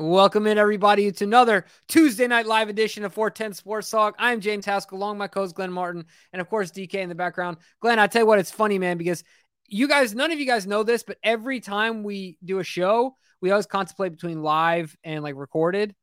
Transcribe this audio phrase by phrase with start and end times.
[0.00, 4.14] Welcome in, everybody, to another Tuesday night live edition of 410 Sports Talk.
[4.16, 7.56] I'm James Haskell, along my co-host Glenn Martin, and of course DK in the background.
[7.80, 9.24] Glenn, I tell you what, it's funny, man, because
[9.66, 13.16] you guys, none of you guys know this, but every time we do a show,
[13.40, 15.96] we always contemplate between live and like recorded.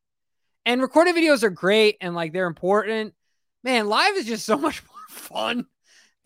[0.65, 3.13] And recorded videos are great and like they're important.
[3.63, 5.67] Man, live is just so much more fun.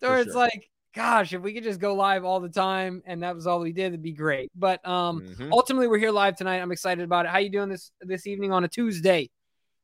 [0.00, 0.40] So For it's sure.
[0.40, 3.60] like, gosh, if we could just go live all the time and that was all
[3.60, 4.50] we did, it'd be great.
[4.54, 5.50] But um Mhm.
[5.52, 6.58] ultimately we're here live tonight.
[6.58, 7.30] I'm excited about it.
[7.30, 9.30] How you doing this this evening on a Tuesday?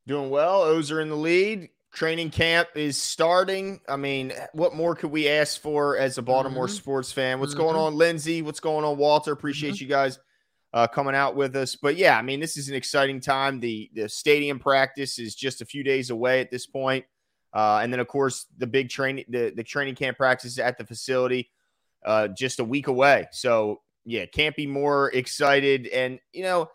[0.06, 0.62] Doing well.
[0.62, 1.68] O's are in the lead.
[1.92, 3.80] Training camp is starting.
[3.88, 6.70] I mean, what more could we ask for as a Baltimore Mhm.
[6.76, 7.40] sports fan?
[7.40, 7.80] What's going Mhm.
[7.86, 8.42] on, Lindsay?
[8.42, 9.32] What's going on, Walter?
[9.32, 10.18] Appreciate you guys
[10.74, 11.74] uh, coming out with us.
[11.74, 13.60] But yeah, I mean, this is an exciting time.
[13.60, 17.06] The the stadium practice is just a few days away at this point.
[17.56, 20.84] Uh, and then of course the big training the, the training camp practice at the
[20.84, 21.50] facility
[22.04, 23.26] uh, just a week away.
[23.32, 25.86] So yeah, can't be more excited.
[25.88, 26.68] And you know,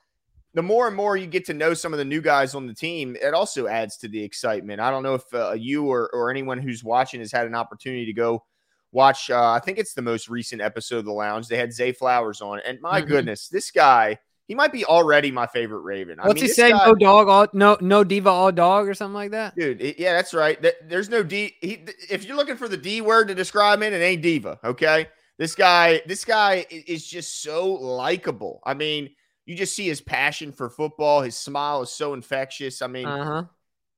[0.53, 2.73] the more and more you get to know some of the new guys on the
[2.73, 4.81] team, it also adds to the excitement.
[4.81, 8.05] I don't know if uh, you or, or anyone who's watching has had an opportunity
[8.07, 8.43] to go
[8.91, 9.29] watch.
[9.29, 11.47] Uh, I think it's the most recent episode of The Lounge.
[11.47, 13.07] They had Zay Flowers on, and my Mhm.
[13.07, 14.17] goodness, this guy.
[14.51, 16.19] He might be already my favorite Raven.
[16.19, 16.73] I What's mean, he saying?
[16.75, 19.55] guy- No dog, all no no diva, all dog, or something like that.
[19.55, 20.61] Dude, it- yeah, that's right.
[20.89, 21.55] There's no D.
[21.61, 24.59] He, if you're looking for the D word to describe him, it ain't diva.
[24.61, 28.59] Okay, this guy, this guy is just so likable.
[28.65, 29.11] I mean,
[29.45, 31.21] you just see his passion for football.
[31.21, 32.81] His smile is so infectious.
[32.81, 33.43] I mean, Uh huh.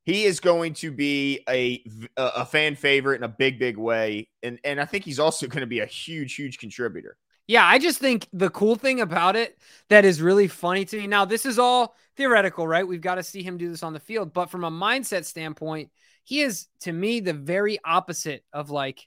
[0.04, 1.84] he is going to be a
[2.16, 5.62] a fan favorite in a big, big way, and and I think he's also going
[5.62, 7.18] to be a huge, huge contributor.
[7.48, 9.58] Yeah, I just think the cool thing about it
[9.90, 11.08] that is really funny to me.
[11.08, 12.88] Now, this is all theoretical, right?
[12.88, 15.90] We've got to see him do this on the field, but from a mindset standpoint,
[16.24, 19.06] he is to me the very opposite of like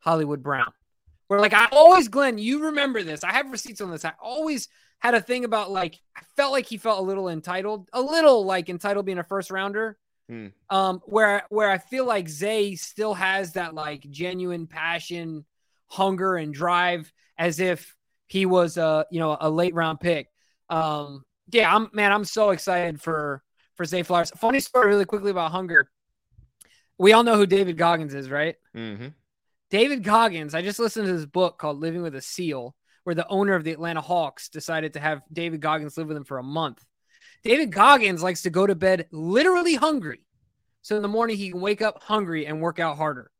[0.00, 0.72] Hollywood Brown.
[1.28, 3.24] Where like I always, Glenn, you remember this.
[3.24, 4.04] I have receipts on this.
[4.04, 7.88] I always had a thing about like I felt like he felt a little entitled,
[7.94, 9.96] a little like entitled being a first rounder.
[10.28, 10.48] Hmm.
[10.68, 15.46] Um, where where I feel like Zay still has that like genuine passion,
[15.86, 17.94] hunger, and drive as if
[18.26, 20.28] he was a you know a late round pick.
[20.68, 23.42] Um, yeah, I'm man, I'm so excited for
[23.76, 24.30] for Zay Flowers.
[24.36, 25.90] Funny story, really quickly about hunger.
[26.98, 28.56] We all know who David Goggins is, right?
[28.76, 29.08] Mm-hmm.
[29.70, 30.54] David Goggins.
[30.54, 33.64] I just listened to this book called Living with a Seal, where the owner of
[33.64, 36.84] the Atlanta Hawks decided to have David Goggins live with him for a month.
[37.42, 40.24] David Goggins likes to go to bed literally hungry.
[40.82, 43.30] So in the morning, he can wake up hungry and work out harder.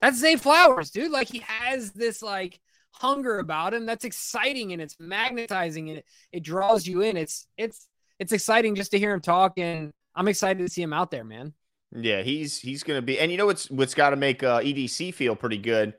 [0.00, 1.10] That's Zay Flowers, dude.
[1.10, 2.60] Like he has this like
[2.92, 7.16] hunger about him that's exciting and it's magnetizing and it, it draws you in.
[7.16, 7.86] It's it's
[8.18, 11.24] it's exciting just to hear him talk and I'm excited to see him out there,
[11.24, 11.54] man.
[11.94, 15.12] Yeah, he's he's to be, and you know what's what's got to make uh, EDC
[15.14, 15.94] feel pretty good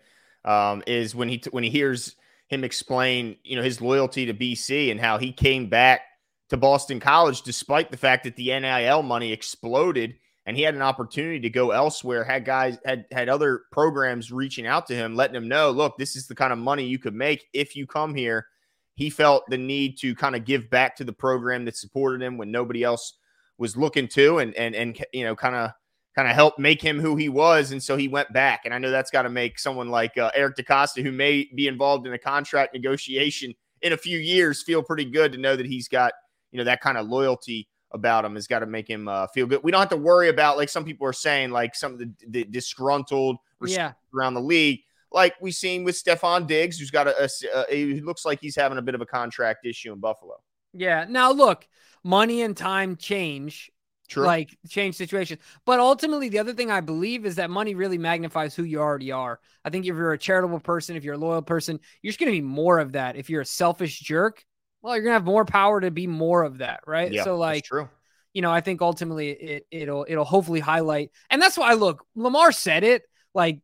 [0.45, 2.15] um, is when he t- when he hears
[2.47, 6.01] him explain, you know, his loyalty to BC and how he came back
[6.49, 10.15] to Boston College despite the fact that the NIL money exploded
[10.45, 12.23] and he had an opportunity to go elsewhere.
[12.23, 16.15] Had guys had had other programs reaching out to him, letting him know, look, this
[16.15, 18.47] is the kind of money you could make if you come here.
[18.95, 22.37] He felt the need to kind of give back to the program that supported him
[22.37, 23.17] when nobody else
[23.57, 25.71] was looking to, and and and you know, kind of
[26.15, 27.71] kind of help make him who he was.
[27.71, 28.61] And so he went back.
[28.65, 31.67] And I know that's got to make someone like uh, Eric DeCosta, who may be
[31.67, 35.65] involved in a contract negotiation in a few years, feel pretty good to know that
[35.65, 36.11] he's got,
[36.51, 39.45] you know, that kind of loyalty about him has got to make him uh, feel
[39.45, 39.61] good.
[39.63, 42.11] We don't have to worry about, like some people are saying, like some of the,
[42.27, 43.93] the disgruntled Yeah.
[44.15, 44.81] around the league.
[45.11, 48.55] Like we've seen with Stefon Diggs, who's got a, a, a he looks like he's
[48.55, 50.35] having a bit of a contract issue in Buffalo.
[50.73, 51.05] Yeah.
[51.09, 51.67] Now look,
[52.03, 53.69] money and time change
[54.07, 54.25] True.
[54.25, 55.41] like change situations.
[55.65, 59.11] But ultimately, the other thing I believe is that money really magnifies who you already
[59.11, 59.39] are.
[59.65, 62.31] I think if you're a charitable person, if you're a loyal person, you're just going
[62.31, 63.15] to be more of that.
[63.15, 64.45] If you're a selfish jerk,
[64.81, 67.11] well, you're going to have more power to be more of that, right?
[67.11, 67.89] yeah, so, like, true.
[68.33, 72.51] you know, I think ultimately it it'll it'll hopefully highlight, and that's why look, Lamar
[72.51, 73.03] said it
[73.33, 73.59] like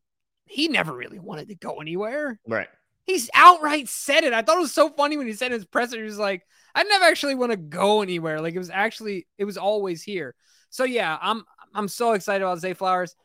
[0.45, 2.39] he never really wanted to go anywhere.
[2.47, 2.67] Right.
[3.03, 4.33] He's outright said it.
[4.33, 6.43] I thought it was so funny when he said in his presser, he was like,
[6.75, 8.41] I never actually want to go anywhere.
[8.41, 10.35] Like it was actually, it was always here.
[10.69, 11.43] So yeah, I'm
[11.73, 13.15] I'm so excited about Zay Flowers.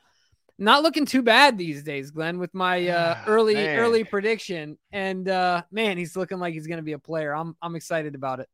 [0.63, 3.79] Not looking too bad these days, Glenn, with my uh, early man.
[3.81, 4.79] early prediction.
[4.93, 7.35] And uh, man, he's looking like he's gonna be a player.
[7.35, 8.49] I'm I'm excited about it.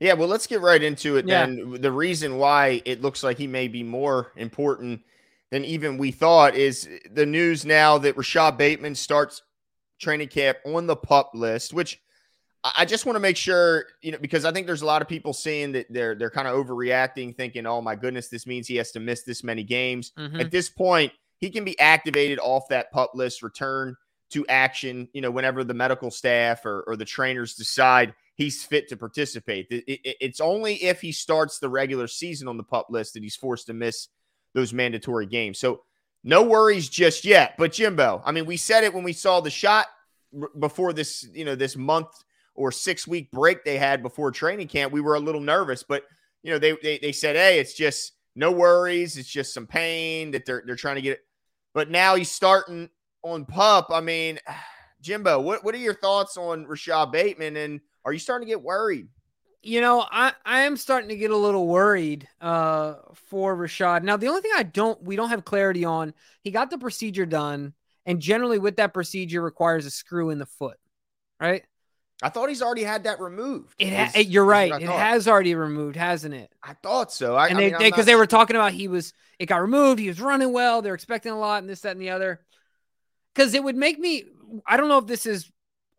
[0.00, 1.44] Yeah, well, let's get right into it Yeah.
[1.46, 1.80] then.
[1.80, 5.02] The reason why it looks like he may be more important
[5.50, 9.42] than even we thought is the news now that Rashod Bateman starts
[10.00, 12.00] training camp on the pup list, which
[12.64, 15.08] I just want to make sure, you know, because I think there's a lot of
[15.08, 18.76] people saying that they're they're kind of overreacting, thinking, "Oh my goodness, this means he
[18.76, 20.40] has to miss this many games." Mhm.
[20.40, 23.96] At this point, he can be activated off that pup list, return
[24.30, 28.88] to action, you know, whenever the medical staff or, or the trainers decide he's fit
[28.88, 29.66] to participate.
[29.70, 33.22] It, it, it's only if he starts the regular season on the pup list that
[33.22, 34.08] he's forced to miss
[34.54, 35.58] those mandatory games.
[35.58, 35.82] So
[36.24, 37.54] no worries just yet.
[37.56, 39.86] But Jimbo, I mean, we said it when we saw the shot
[40.58, 42.08] before this, you know, this month
[42.54, 44.92] or six week break they had before training camp.
[44.92, 46.02] We were a little nervous, but
[46.42, 49.16] you know, they they, they said, hey, it's just no worries.
[49.16, 51.24] It's just some pain that they're they're trying to get it.
[51.74, 52.90] But now he's starting
[53.22, 53.88] on pup.
[53.90, 54.38] I mean,
[55.00, 57.56] Jimbo, what, what are your thoughts on Rashod Bateman?
[57.56, 59.08] And are you starting to get worried?
[59.62, 64.04] You know, I, I am starting to get a little worried uh, for Rashod.
[64.04, 67.26] Now, the only thing I don't we don't have clarity on, he got the procedure
[67.26, 67.72] done,
[68.04, 70.78] and generally with that procedure requires a screw in the foot,
[71.40, 71.64] right?
[72.22, 73.74] I thought he's already had that removed.
[73.78, 74.72] It ha- is, you're right.
[74.72, 76.50] It has already removed, hasn't it?
[76.62, 77.36] I thought so.
[77.36, 80.00] I, and they because they, they were talking about he was it got removed.
[80.00, 80.80] He was running well.
[80.80, 82.40] They're expecting a lot, and this, that, and the other.
[83.34, 84.24] Because it would make me.
[84.66, 85.50] I don't know if this is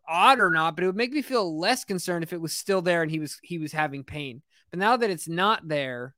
[0.07, 2.81] odd or not, but it would make me feel less concerned if it was still
[2.81, 4.41] there and he was he was having pain.
[4.71, 6.15] But now that it's not there,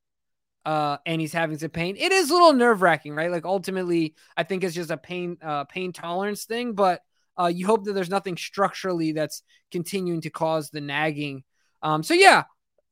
[0.66, 3.32] uh, and he's having some pain, it is a little nerve wracking, right?
[3.32, 7.02] Like ultimately, I think it's just a pain uh, pain tolerance thing, but
[7.40, 11.44] uh, you hope that there's nothing structurally that's continuing to cause the nagging.
[11.82, 12.44] Um, so yeah,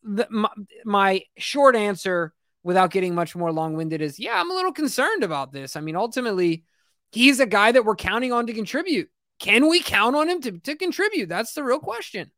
[0.03, 0.49] the, my,
[0.85, 2.33] my short answer,
[2.63, 5.75] without getting much more long winded, is yeah, I'm a little concerned about this.
[5.75, 6.63] I mean, ultimately,
[7.11, 9.09] he's a guy that we're counting on to contribute
[9.39, 11.29] can we count on him to, to contribute?
[11.29, 12.31] That's the real question.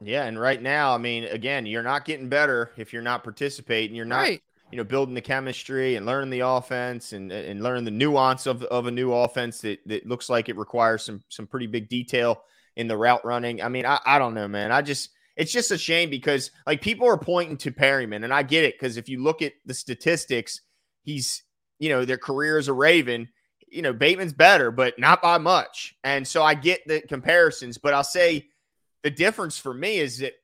[0.00, 3.96] Yeah, and right now, I mean, again, you're not getting better if you're not participating.
[3.96, 4.42] You're not, right.
[4.72, 8.62] You know, building the chemistry and learning the offense and and learning the nuance of,
[8.64, 12.42] of a new offense that, that looks like it requires some some pretty big detail
[12.76, 13.62] in the route running.
[13.62, 14.72] I mean, I, I don't know, man.
[14.72, 18.42] I just it's just a shame because like people are pointing to Perriman, and I
[18.42, 20.62] get it because if you look at the statistics,
[21.02, 21.42] he's
[21.78, 23.28] you know their career as a Raven
[23.72, 25.94] you know, Bateman's better, but not by much.
[26.04, 28.48] And so I get the comparisons, but I'll say
[29.02, 30.34] the difference for me is that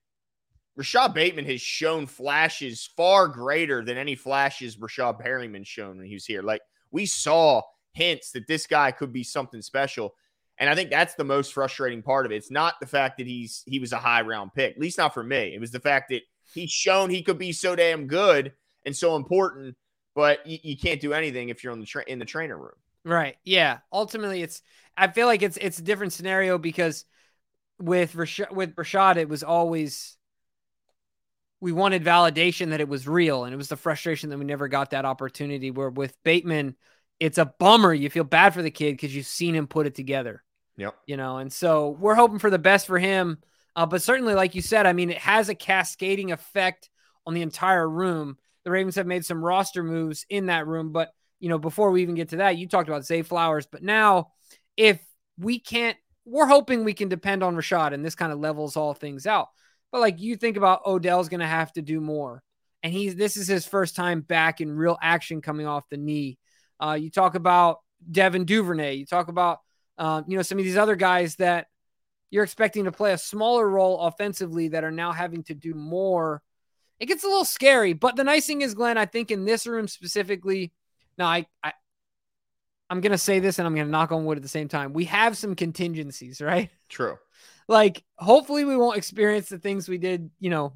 [0.78, 6.14] Rashod Bateman has shown flashes far greater than any flashes Rashad Perriman shown when he
[6.14, 6.40] was here.
[6.40, 10.14] Like we saw hints that this guy could be something special.
[10.56, 12.36] And I think that's the most frustrating part of it.
[12.36, 15.14] It's not the fact that he's he was a high round pick, at least not
[15.14, 15.52] for me.
[15.52, 16.22] It was the fact that
[16.54, 18.52] he's shown he could be so damn good
[18.86, 19.76] and so important,
[20.14, 22.78] but you, you can't do anything if you're on the tra- in the trainer room.
[23.04, 23.36] Right.
[23.42, 23.78] Yeah.
[23.92, 24.62] Ultimately, it's.
[24.96, 27.04] I feel like it's it's a different scenario because
[27.80, 30.17] with Rashod, with Rashod, it was always
[31.60, 34.68] we wanted validation that it was real, and it was the frustration that we never
[34.68, 35.70] got that opportunity.
[35.70, 36.76] Where with Bateman,
[37.18, 37.92] it's a bummer.
[37.92, 40.42] You feel bad for the kid because you've seen him put it together.
[40.76, 40.94] Yep.
[41.06, 43.38] You know, and so we're hoping for the best for him.
[43.74, 46.90] Uh, but certainly, like you said, I mean, it has a cascading effect
[47.26, 48.38] on the entire room.
[48.64, 52.02] The Ravens have made some roster moves in that room, but you know, before we
[52.02, 54.32] even get to that, you talked about Zay Flowers, but now
[54.76, 55.00] if
[55.38, 58.94] we can't, we're hoping we can depend on Rashod and this kind of levels all
[58.94, 59.48] things out.
[59.92, 62.42] But like you think about Odell's going to have to do more.
[62.82, 66.38] And he's, this is his first time back in real action coming off the knee.
[66.78, 67.78] Uh, you talk about
[68.10, 68.94] Devin Duvernay.
[68.94, 69.60] You talk about,
[69.96, 71.66] um, you know, some of these other guys that
[72.30, 76.42] you're expecting to play a smaller role offensively that are now having to do more.
[77.00, 77.94] It gets a little scary.
[77.94, 80.72] But the nice thing is, Glenn, I think in this room specifically,
[81.16, 81.72] now, I, I
[82.88, 84.92] I'm gonna say this and I'm gonna knock on wood at the same time.
[84.92, 86.70] We have some contingencies, right?
[86.88, 87.18] True.
[87.68, 90.72] Like, hopefully, we won't experience the things we did, you know,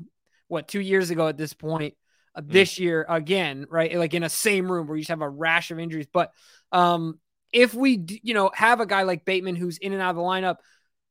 [0.49, 1.94] what two years ago at this point.
[2.35, 2.50] Uh, mm.
[2.50, 3.95] this year again, right?
[3.97, 6.07] Like in a same room where you just have a rash of injuries.
[6.11, 6.33] But
[6.71, 7.19] um,
[7.52, 10.23] if we, you know, have a guy like Bateman who's in and out of the
[10.23, 10.57] lineup,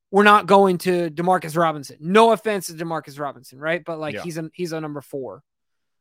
[0.10, 1.98] we're not going to Demarcus Robinson.
[2.00, 3.84] No offense to Demarcus Robinson, right?
[3.86, 4.24] But like yeah.
[4.24, 5.44] he's a he's a number four.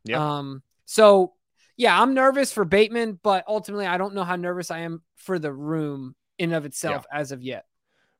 [0.04, 0.38] Yeah.
[0.38, 0.62] Um.
[0.86, 1.34] So
[1.76, 5.38] yeah, I'm nervous for Bateman, but ultimately, I don't know how nervous I am for
[5.38, 7.20] the room in of itself yeah.
[7.20, 7.64] as of yet.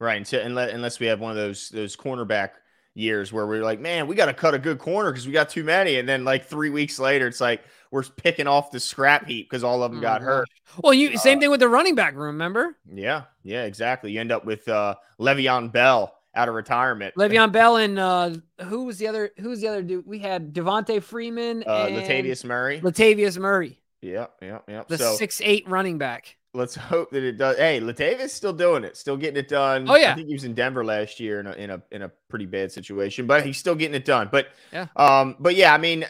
[0.01, 2.53] Right, until unless, unless we have one of those those cornerback
[2.95, 5.51] years where we're like, man, we got to cut a good corner because we got
[5.51, 9.27] too many, and then like three weeks later, it's like we're picking off the scrap
[9.27, 10.49] heap because all of them oh, got hurt.
[10.83, 12.77] Well, you same uh, thing with the running back room, remember?
[12.91, 14.13] Yeah, yeah, exactly.
[14.13, 17.15] You end up with uh, Le'Veon Bell out of retirement.
[17.17, 18.31] Le'Veon Bell and uh,
[18.65, 19.33] who was the other?
[19.39, 20.07] Who was the other dude?
[20.07, 22.81] We had Devonta Freeman uh, and Latavius Murray.
[22.81, 23.79] Latavius Murray.
[24.01, 24.85] Yeah, yeah, yeah.
[24.89, 26.37] The so, six eight running back.
[26.53, 27.57] Let's hope that it does.
[27.59, 29.89] Hey, Latavius still doing it, still getting it done.
[29.89, 32.03] Oh yeah, I think he was in Denver last year in a in a in
[32.03, 34.29] a pretty bad situation, but he's still getting it done.
[34.33, 36.05] But yeah, um, but yeah, I mean,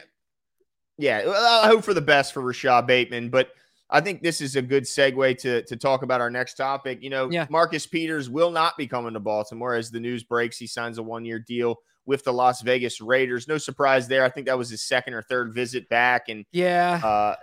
[0.96, 3.50] yeah, I hope for the best for Rashod Bateman, but
[3.90, 7.02] I think this is a good segue to to talk about our next topic.
[7.02, 7.46] You know, yeah.
[7.50, 10.56] Marcus Peters will not be coming to Baltimore as the news breaks.
[10.56, 13.46] He signs a one year deal with the Las Vegas Raiders.
[13.46, 14.24] No surprise there.
[14.24, 16.28] I think that was his second or third visit back.
[16.28, 17.36] And yeah, uh,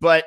[0.00, 0.24] but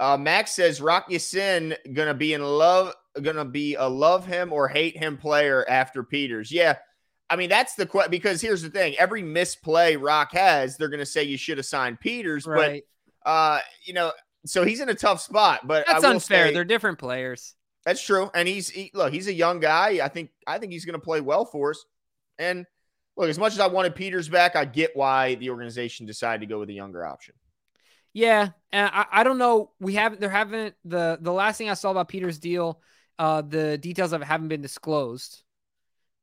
[0.00, 4.68] uh, Max says Rock Ya-Sin gonna be in love, gonna be a love him or
[4.68, 6.50] hate him player after Peters.
[6.52, 6.76] Yeah,
[7.30, 11.00] I mean, that's the question because here's the thing: every misplay Rock has, they're going
[11.00, 12.84] to say you should have signed Peters, Right.
[13.24, 14.12] but uh, you know,
[14.46, 15.66] so he's in a tough spot.
[15.66, 16.48] But That's unfair.
[16.48, 17.54] say- They're different players.
[17.84, 19.98] that's true, and he's he, look, he's a young guy.
[20.02, 21.84] I think I think he's going to play well for us.
[22.38, 22.66] And
[23.16, 26.46] look, as much as I wanted Peters back, I get why the organization decided to
[26.46, 27.34] go with a younger option.
[28.18, 29.70] Yeah, and I, I don't know.
[29.78, 30.20] We haven't.
[30.20, 32.80] There haven't the the last thing I saw about Peter's deal.
[33.18, 35.42] Uh, the details of it haven't been disclosed.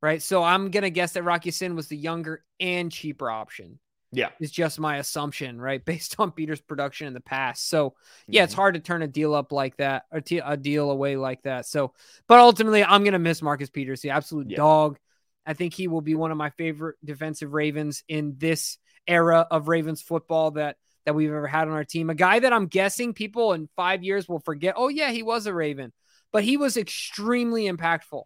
[0.02, 0.22] Right.
[0.22, 3.80] So I'm gonna guess that Rock Ya-Sin was the younger and cheaper option.
[4.12, 4.30] Yeah.
[4.40, 5.84] Is just my assumption, right?
[5.94, 7.70] Based on Peter's production in the past.
[7.70, 7.96] So
[8.28, 8.58] yeah, it's Mhm.
[8.58, 11.66] hard to turn a deal up like that or t- a deal away like that.
[11.66, 11.94] So,
[12.28, 14.58] but ultimately, I'm gonna miss Marcus Peters, the absolute Yeah.
[14.58, 15.00] dog.
[15.46, 19.68] I think he will be one of my favorite defensive Ravens in this era of
[19.70, 20.76] Ravens football that
[21.06, 22.10] that we've ever had on our team.
[22.10, 24.74] A guy that I'm guessing people in five years will forget.
[24.78, 25.94] Oh yeah, he was a Raven,
[26.32, 28.24] but he was extremely impactful.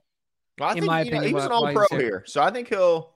[0.59, 1.99] Well, I in think my you know, opinion, he was an all pro here.
[1.99, 3.13] here, so I think he'll.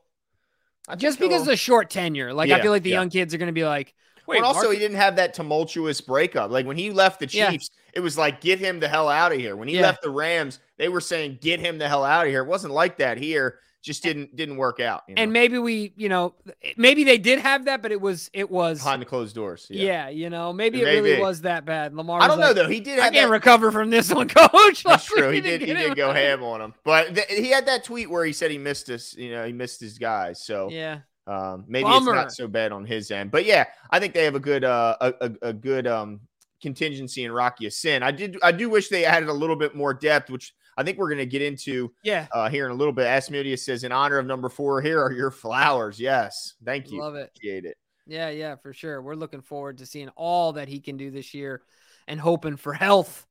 [0.87, 2.99] I Just think because of he'll- the short tenure, like I feel like the yeah.
[2.99, 3.93] young kids are going to be like,
[4.27, 6.51] wait, and also, Marcus- he didn't have that tumultuous breakup.
[6.51, 7.51] Like when he left the Yeah.
[7.51, 9.55] Chiefs, it was like, get him the hell out of here.
[9.55, 9.83] When he Yeah.
[9.83, 12.43] left the Rams, they were saying, get him the hell out of here.
[12.43, 13.59] It wasn't like that here.
[13.83, 15.03] Just didn't didn't work out.
[15.09, 16.33] You know, and maybe we, you know,
[16.77, 19.67] maybe they did have that, but it was it was behind the closed doors.
[19.69, 19.83] yeah.
[19.83, 20.09] Yeah.
[20.09, 21.93] you know, maybe it really was that bad.
[21.93, 22.69] Lamar, I don't know though.
[22.69, 23.29] He did I can't that.
[23.29, 24.83] recover from this one, coach.
[24.83, 25.29] That's Like, true.
[25.31, 25.59] He did.
[25.59, 26.15] He did go right.
[26.15, 29.13] ham on him, but th- he had that tweet where he said he missed us.
[29.17, 30.41] You know, he missed his guys.
[30.41, 32.11] So Yeah, Um, maybe Bummer.
[32.13, 34.63] it's not so bad on his end, but yeah, I think they have a good
[34.63, 36.21] uh, a, a, a good um,
[36.61, 38.01] contingency in Rock Ya-Sin.
[38.01, 40.97] I did I do wish they added a little bit more depth, which I think
[40.97, 43.05] we're going to get into yeah, uh, here in a little bit.
[43.05, 45.99] Asmodia says, in honor of number four, here are your flowers.
[45.99, 46.99] Yes, thank you.
[46.99, 47.31] love it.
[47.35, 47.77] Appreciate it.
[48.05, 49.01] Yeah, yeah, for sure.
[49.01, 51.61] We're looking forward to seeing all that he can do this year,
[52.07, 53.25] and hoping for health.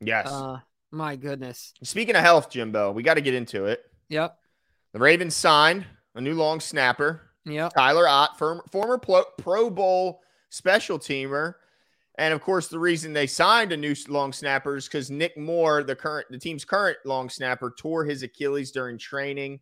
[0.00, 0.28] Yes.
[0.28, 0.58] Uh,
[0.90, 1.72] my goodness.
[1.82, 3.80] Speaking of health, Jimbo, we got to get into it.
[4.08, 4.36] Yep.
[4.92, 7.22] The Ravens signed a new long snapper.
[7.44, 7.72] Yep.
[7.74, 11.54] Tyler Ott, firm, former Pro, Pro Bowl special teamer.
[12.18, 15.84] And of course, the reason they signed a new long snapper is because Nick Moore,
[15.84, 19.60] the current the team's current long snapper, tore his Achilles during training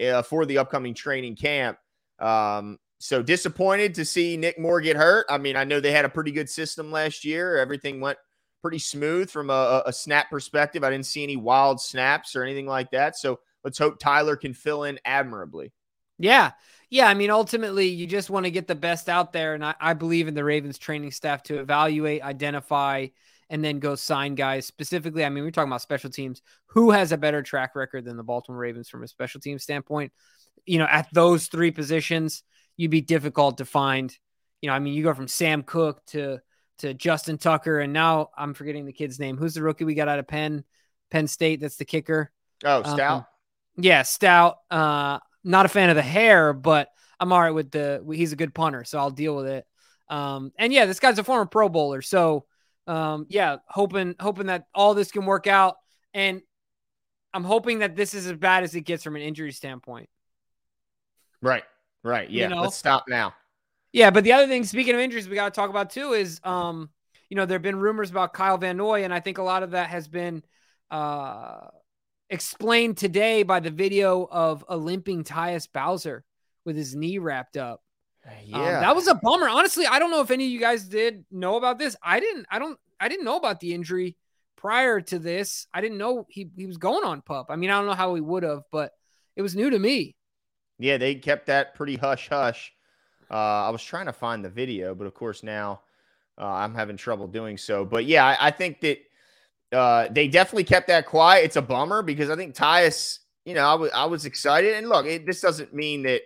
[0.00, 1.78] uh, for the upcoming training camp.
[2.20, 5.26] Um, so disappointed to see Nick Moore get hurt.
[5.28, 7.58] I mean, I know they had a pretty good system last year.
[7.58, 8.18] Everything went
[8.62, 10.84] pretty smooth from a, a snap perspective.
[10.84, 13.16] I didn't see any wild snaps or anything like that.
[13.16, 15.72] So let's hope Tyler can fill in admirably.
[16.18, 16.52] Yeah.
[16.90, 17.08] Yeah.
[17.08, 19.54] I mean, ultimately, you just want to get the best out there.
[19.54, 23.08] And I, I believe in the Ravens training staff to evaluate, identify,
[23.48, 24.66] and then go sign guys.
[24.66, 26.42] Specifically, I mean, we're talking about special teams.
[26.66, 30.12] Who has a better track record than the Baltimore Ravens from a special team standpoint?
[30.64, 32.42] You know, at those three positions,
[32.76, 34.16] you'd be difficult to find.
[34.60, 36.40] You know, I mean, you go from Sam Koch to
[36.78, 39.36] to Justin Tucker, and now I'm forgetting the kid's name.
[39.36, 40.64] Who's the rookie we got out of Penn,
[41.10, 41.60] Penn State?
[41.60, 42.32] That's the kicker.
[42.64, 43.18] Oh, Stout.
[43.18, 43.26] Um,
[43.78, 44.58] yeah, Stout.
[44.70, 46.88] Uh, not a fan of the hair, but
[47.18, 48.04] I'm all right with the.
[48.12, 49.66] He's a good punter, so I'll deal with it.
[50.08, 52.44] Um, and yeah, this guy's a former Pro Bowler, so
[52.86, 55.76] um, yeah, hoping hoping that all this can work out,
[56.14, 56.42] and
[57.32, 60.08] I'm hoping that this is as bad as it gets from an injury standpoint.
[61.42, 61.64] Right.
[62.02, 62.30] Right.
[62.30, 62.48] You Yeah.
[62.48, 62.62] know?
[62.62, 63.34] Let's stop now.
[63.92, 66.40] Yeah, but the other thing, speaking of injuries, we got to talk about too is,
[66.44, 66.90] um,
[67.28, 69.62] you know, there have been rumors about Kyle Van Noy, and I think a lot
[69.62, 70.42] of that has been
[70.90, 71.68] uh,
[72.30, 76.24] explained today by the video of a limping Tyus Bowser
[76.64, 77.82] with his knee wrapped up.
[78.52, 79.48] Um, that was a bummer.
[79.48, 81.94] Honestly, I don't know if any of you guys did know about this.
[82.02, 82.46] I didn't.
[82.50, 82.78] I don't.
[82.98, 84.16] I didn't know about the injury
[84.56, 85.68] prior to this.
[85.72, 87.46] I didn't know he he was going on pup.
[87.50, 88.92] I mean, I don't know how he would have, but
[89.36, 90.16] it was new to me.
[90.78, 90.96] yeah.
[90.96, 92.72] They kept that pretty hush hush.
[93.30, 95.82] Uh, I was trying to find the video, but of course now
[96.38, 97.84] uh, I'm having trouble doing so.
[97.84, 98.98] But yeah, I, I think that
[99.76, 101.44] uh, they definitely kept that quiet.
[101.44, 104.74] It's a bummer because I think Tyus, you know, I was I was excited.
[104.74, 106.22] And look, it, this doesn't mean that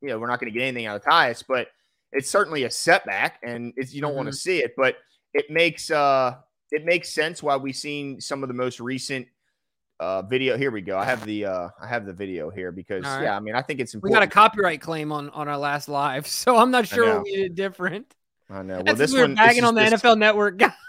[0.00, 1.68] you know we're not going to get anything out of Tyus, but
[2.12, 4.72] it's certainly a setback, and it's, you don't want to see it.
[4.76, 4.96] But
[5.34, 6.36] it makes uh
[6.70, 9.26] it makes sense why we've seen some of the most recent
[10.00, 10.56] uh video.
[10.56, 10.98] Here we go.
[10.98, 13.24] I have the uh I have the video here because right.
[13.24, 14.12] yeah, I mean I think it's important.
[14.12, 17.36] We got a copyright claim on on our last live, so I'm not sure we
[17.36, 18.14] did different.
[18.50, 18.74] I know.
[18.76, 20.60] Well, That's this we were one this bagging is on the NFL Network.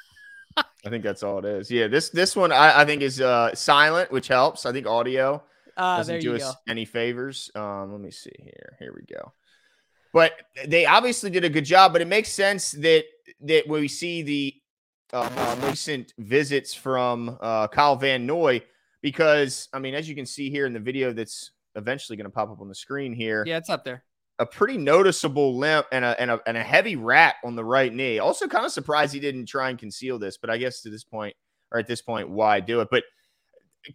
[0.57, 1.69] I think that's all it is.
[1.69, 4.65] Yeah, this this one I, I think is uh silent, which helps.
[4.65, 5.43] I think audio
[5.77, 6.51] uh, doesn't do us go.
[6.67, 7.51] any favors.
[7.55, 8.75] Um, let me see here.
[8.79, 9.33] Here we go.
[10.13, 10.33] But
[10.65, 11.93] they obviously did a good job.
[11.93, 13.05] But it makes sense that
[13.41, 14.55] that when we see the
[15.13, 18.61] uh, uh, recent visits from uh, Kyle Van Noy,
[19.01, 22.31] because I mean, as you can see here in the video, that's eventually going to
[22.31, 23.43] pop up on the screen here.
[23.45, 24.03] Yeah, it's up there.
[24.39, 27.93] A pretty noticeable limp and a, and a and a heavy wrap on the right
[27.93, 28.19] knee.
[28.19, 31.03] Also, kind of surprised he didn't try and conceal this, but I guess to this
[31.03, 31.35] point
[31.71, 32.87] or at this point, why do it?
[32.89, 33.03] But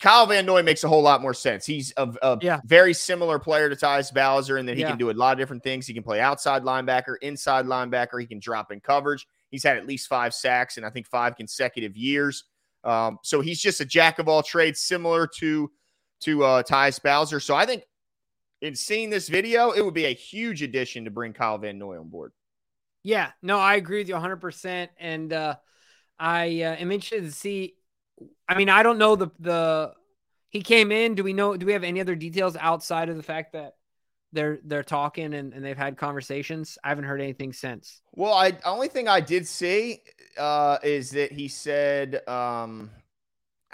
[0.00, 1.66] Kyle Van Noy makes a whole lot more sense.
[1.66, 2.60] He's a, a yeah.
[2.64, 4.90] very similar player to Tyus Bowser, and that he Yeah.
[4.90, 5.86] can do a lot of different things.
[5.86, 8.20] He can play outside linebacker, inside linebacker.
[8.20, 9.26] He can drop in coverage.
[9.50, 12.44] He's had at least five sacks in I think five consecutive years.
[12.82, 15.70] Um, so he's just a jack of all trades, similar to
[16.20, 17.40] to uh, Tyus Bowser.
[17.40, 17.84] So I think
[18.64, 21.98] in seeing this video, it would be a huge addition to bring Kyle Van Noy
[21.98, 22.32] on board.
[23.02, 24.88] Yeah, no, I agree with you 100%.
[24.98, 25.56] And uh,
[26.18, 27.74] I uh, am interested to see.
[28.48, 29.92] I mean, I don't know the the
[30.48, 31.14] he came in.
[31.14, 31.56] Do we know?
[31.56, 33.74] Do we have any other details outside of the fact that
[34.32, 36.78] they're they're talking and, and they've had conversations?
[36.82, 38.00] I haven't heard anything since.
[38.12, 40.00] Well, I the only thing I did see
[40.38, 42.90] uh, is that he said, um,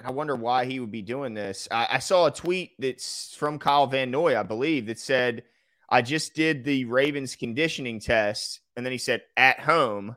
[0.04, 1.69] I wonder why he would be doing this.
[1.71, 5.45] I, I saw a tweet that's from Kyle Van Noy, I believe, that said,
[5.88, 10.16] "I just did the Ravens conditioning test," and then he said, "At home,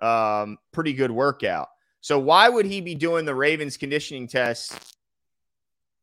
[0.00, 1.68] um, pretty good workout."
[2.00, 4.96] So why would he be doing the Ravens conditioning test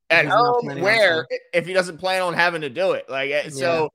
[0.09, 0.79] at home?
[0.79, 3.09] Where if he doesn't plan on having to do it?
[3.09, 3.91] Like eh, so,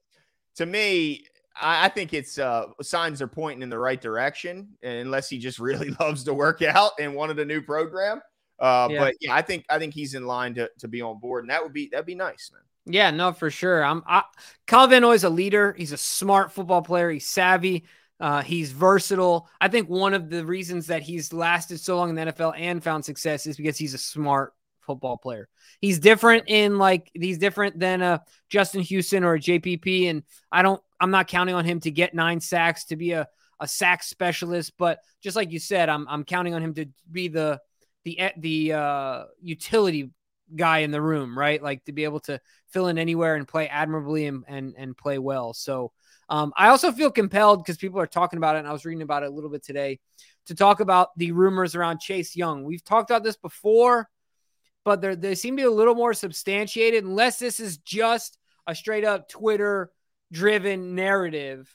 [0.56, 1.26] to me,
[1.60, 5.58] I, I think it's uh, signs are pointing in the right direction, unless he just
[5.60, 8.20] really loves to work out and wanted a new program.
[8.62, 8.98] Uh, Yeah.
[9.00, 11.50] But yeah, I think I think he's in line to, to be on board, and
[11.50, 12.62] that would be that'd be nice, man.
[12.86, 13.84] Yeah, no, for sure.
[13.84, 14.22] I'm I,
[14.66, 15.74] Kyle Van a leader.
[15.76, 17.10] He's a smart football player.
[17.10, 17.84] He's savvy.
[18.20, 19.48] Uh, he's versatile.
[19.60, 22.82] I think one of the reasons that he's lasted so long in the NFL and
[22.82, 25.48] found success is because he's a smart football player.
[25.80, 30.62] He's different in like he's different than a Justin Houston or a JPP, and I
[30.62, 30.80] don't.
[31.00, 33.26] I'm not counting on him to get nine sacks to be a
[33.58, 37.26] a sack specialist, but just like you said, I'm I'm counting on him to be
[37.26, 37.60] the
[38.04, 40.10] the the uh, utility
[40.54, 41.62] guy in the room, right?
[41.62, 45.18] Like to be able to fill in anywhere and play admirably and and, and play
[45.18, 45.54] well.
[45.54, 45.92] So
[46.28, 49.02] um, I also feel compelled because people are talking about it, and I was reading
[49.02, 50.00] about it a little bit today
[50.46, 52.64] to talk about the rumors around Chase Young.
[52.64, 54.08] We've talked about this before,
[54.84, 59.04] but they seem to be a little more substantiated, unless this is just a straight
[59.04, 59.90] up Twitter
[60.32, 61.74] driven narrative.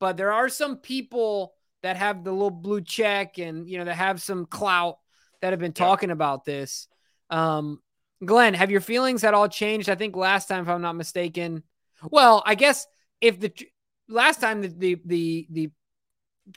[0.00, 3.94] But there are some people that have the little blue check and you know that
[3.94, 4.98] have some clout
[5.44, 5.84] that have been Yeah.
[5.84, 6.88] talking about this.
[7.28, 7.82] Um,
[8.24, 9.90] Glenn, have your feelings at all changed?
[9.90, 11.62] I think last time, if I'm not mistaken,
[12.10, 12.86] well, I guess
[13.20, 13.52] if the
[14.08, 15.70] last time the the the, the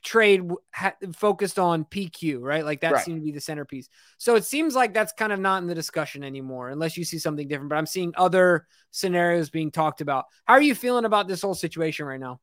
[0.04, 2.64] trade ha- focused on PQ, right?
[2.64, 3.04] Like that Right.
[3.04, 3.90] seemed to be the centerpiece.
[4.20, 7.20] So it seems like that's kind of not in the discussion anymore, unless you see
[7.20, 7.70] something different.
[7.70, 10.28] But I'm seeing other scenarios being talked about.
[10.46, 12.40] How are you feeling about this whole situation right now?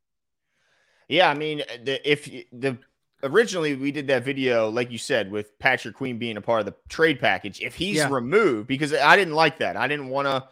[1.09, 2.79] Yeah, I mean, the, if the
[3.25, 6.67] originally we did that video, like you said, with Patrick Queen being a part of
[6.67, 7.61] the trade package.
[7.61, 8.11] If he's Yeah.
[8.11, 10.49] removed, because I didn't like that, I didn't want to.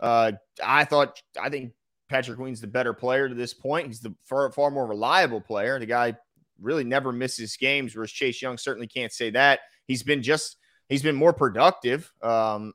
[0.00, 0.32] Uh,
[0.64, 1.72] I thought I think
[2.08, 3.88] Patrick Queen's the better player to this point.
[3.88, 5.78] He's the far, far more reliable player.
[5.78, 6.16] The guy
[6.60, 9.60] really never misses games, whereas Chase Young certainly can't say that.
[9.86, 10.56] He's been just
[10.88, 12.12] he's been more productive.
[12.22, 12.74] Um,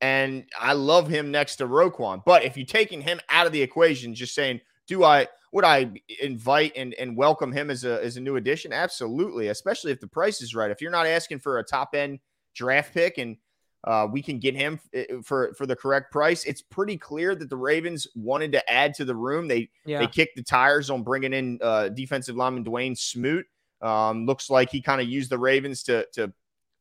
[0.00, 2.22] and I love him next to Roquan.
[2.24, 5.90] But if you're taking him out of the equation, just saying, do I would I
[6.20, 8.72] invite and, and welcome him as a as a new addition?
[8.72, 10.70] Absolutely, especially if the price is right.
[10.70, 12.18] If you're not asking for a top end
[12.54, 13.36] draft pick and
[13.84, 14.80] uh, we can get him
[15.22, 19.04] for for the correct price, it's pretty clear that the Ravens wanted to add to
[19.04, 19.46] the room.
[19.46, 20.00] They Yeah.
[20.00, 23.46] they kicked the tires on bringing in uh, defensive lineman Dawuane Smoot.
[23.80, 26.32] Um, looks like he kind of used the Ravens to to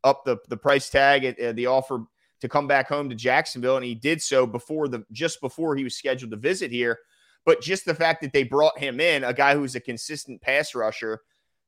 [0.03, 2.05] up the the price tag at, at the offer
[2.41, 5.83] to come back home to Jacksonville, and he did so before the just before he
[5.83, 6.99] was scheduled to visit here.
[7.45, 10.73] But just the fact that they brought him in, a guy who's a consistent pass
[10.73, 11.21] rusher,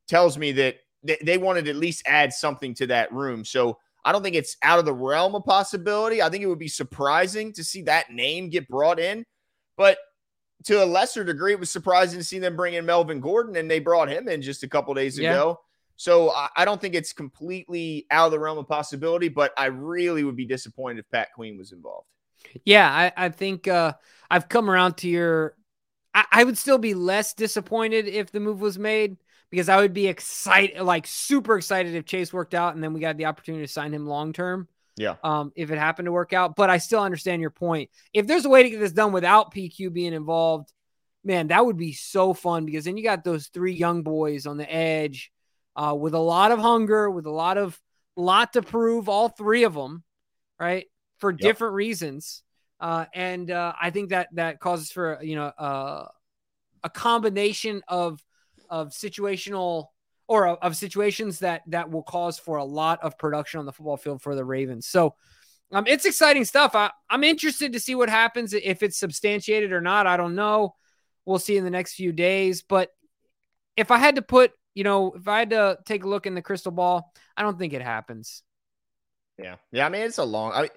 [0.07, 3.43] tells me that they, they wanted to at least add something to that room.
[3.43, 6.21] So I don't think it's out of the realm of possibility.
[6.21, 9.25] I think it would be surprising to see that name get brought in,
[9.77, 9.97] but
[10.65, 13.69] to a lesser degree, it was surprising to see them bring in Melvin Gordon, and
[13.69, 15.31] they brought him in just a couple days Yeah.
[15.31, 15.59] ago.
[15.97, 19.65] So I, I don't think it's completely out of the realm of possibility, but I
[19.67, 22.07] really would be disappointed if Pat Queen was involved.
[22.63, 23.93] Yeah, I, I think uh,
[24.29, 25.55] I've come around to your.
[26.15, 29.17] I, I would still be less disappointed if the move was made
[29.51, 33.01] because I would be excited, like super excited if Chase worked out and then we
[33.01, 34.67] got the opportunity to sign him long term.
[34.97, 35.15] Yeah.
[35.23, 37.89] Um, if it happened to work out, but I still understand your point.
[38.13, 40.71] If there's a way to get this done without PQ being involved,
[41.25, 44.55] man, that would be so fun because then you got those three young boys on
[44.55, 45.33] the edge,
[45.75, 47.77] uh, with a lot of hunger, with a lot of
[48.15, 50.03] lot to prove, all three of them,
[50.57, 50.85] right,
[51.17, 52.41] for different reasons.
[52.85, 56.05] Uh, and uh, I think that that causes for you know uh,
[56.83, 58.23] a combination of
[58.69, 59.87] of situational
[60.27, 63.97] or of, situations that that will cause for a lot of production on the football
[63.97, 64.85] field for the Ravens.
[64.85, 65.15] So
[65.71, 66.75] um, it's exciting stuff.
[66.75, 70.05] I, I'm interested to see what happens if it's substantiated or not.
[70.05, 70.75] I don't know.
[71.25, 72.61] We'll see in the next few days.
[72.61, 72.91] But
[73.75, 76.35] if I had to put, you know, if I had to take a look in
[76.35, 78.43] the crystal ball, I don't think it happens.
[79.39, 79.55] Yeah.
[79.71, 79.87] Yeah.
[79.87, 80.69] I mean, it's a long, I,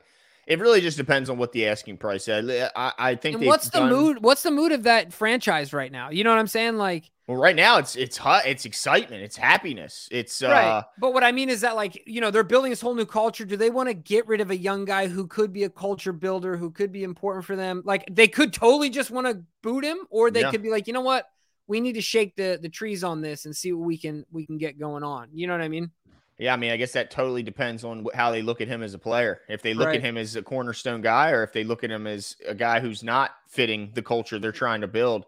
[0.49, 2.71] it really just depends on what the asking price is.
[2.75, 3.37] I, I think.
[3.37, 4.23] And what's the done, mood?
[4.23, 6.09] What's the mood of that franchise right now?
[6.09, 6.79] You know what I'm saying?
[6.79, 10.65] Like, well, right now it's it's hot, it's excitement, it's happiness, it's right.
[10.65, 13.05] Uh, but what I mean is that like you know they're building this whole new
[13.05, 13.45] culture.
[13.45, 16.15] Do they want to get rid of a young guy who could be a culture
[16.15, 17.83] builder, who could be important for them?
[17.85, 20.51] Like they could totally just want to boot him, or they yeah.
[20.51, 21.27] could be like, you know what,
[21.67, 24.47] we need to shake the the trees on this and see what we can we
[24.47, 25.29] can get going on.
[25.35, 25.91] You know what I mean?
[26.39, 28.95] Yeah, I mean, I guess that totally depends on how they look at him as
[28.95, 29.41] a player.
[29.49, 29.97] If they look right.
[29.97, 32.79] at him as a cornerstone guy, or if they look at him as a guy
[32.79, 35.27] who's not fitting the culture they're trying to build.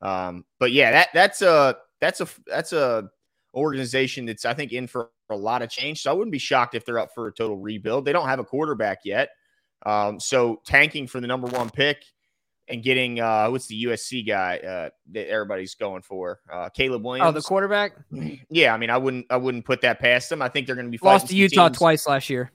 [0.00, 3.10] Um, but yeah, that that's a that's a that's a
[3.54, 6.00] organization that's I think in for a lot of change.
[6.02, 8.06] So I wouldn't be shocked if they're up for a total rebuild.
[8.06, 9.28] They don't have a quarterback yet,
[9.84, 12.02] um, so tanking for the number one pick
[12.68, 16.40] and getting uh what's the USC guy uh that everybody's going for?
[16.52, 17.28] Uh Caleb Williams.
[17.28, 17.92] Oh, the quarterback?
[18.50, 20.42] Yeah, I mean, I wouldn't I wouldn't put that past them.
[20.42, 21.78] I think they're going to be lost to Utah teams.
[21.78, 22.50] twice last year.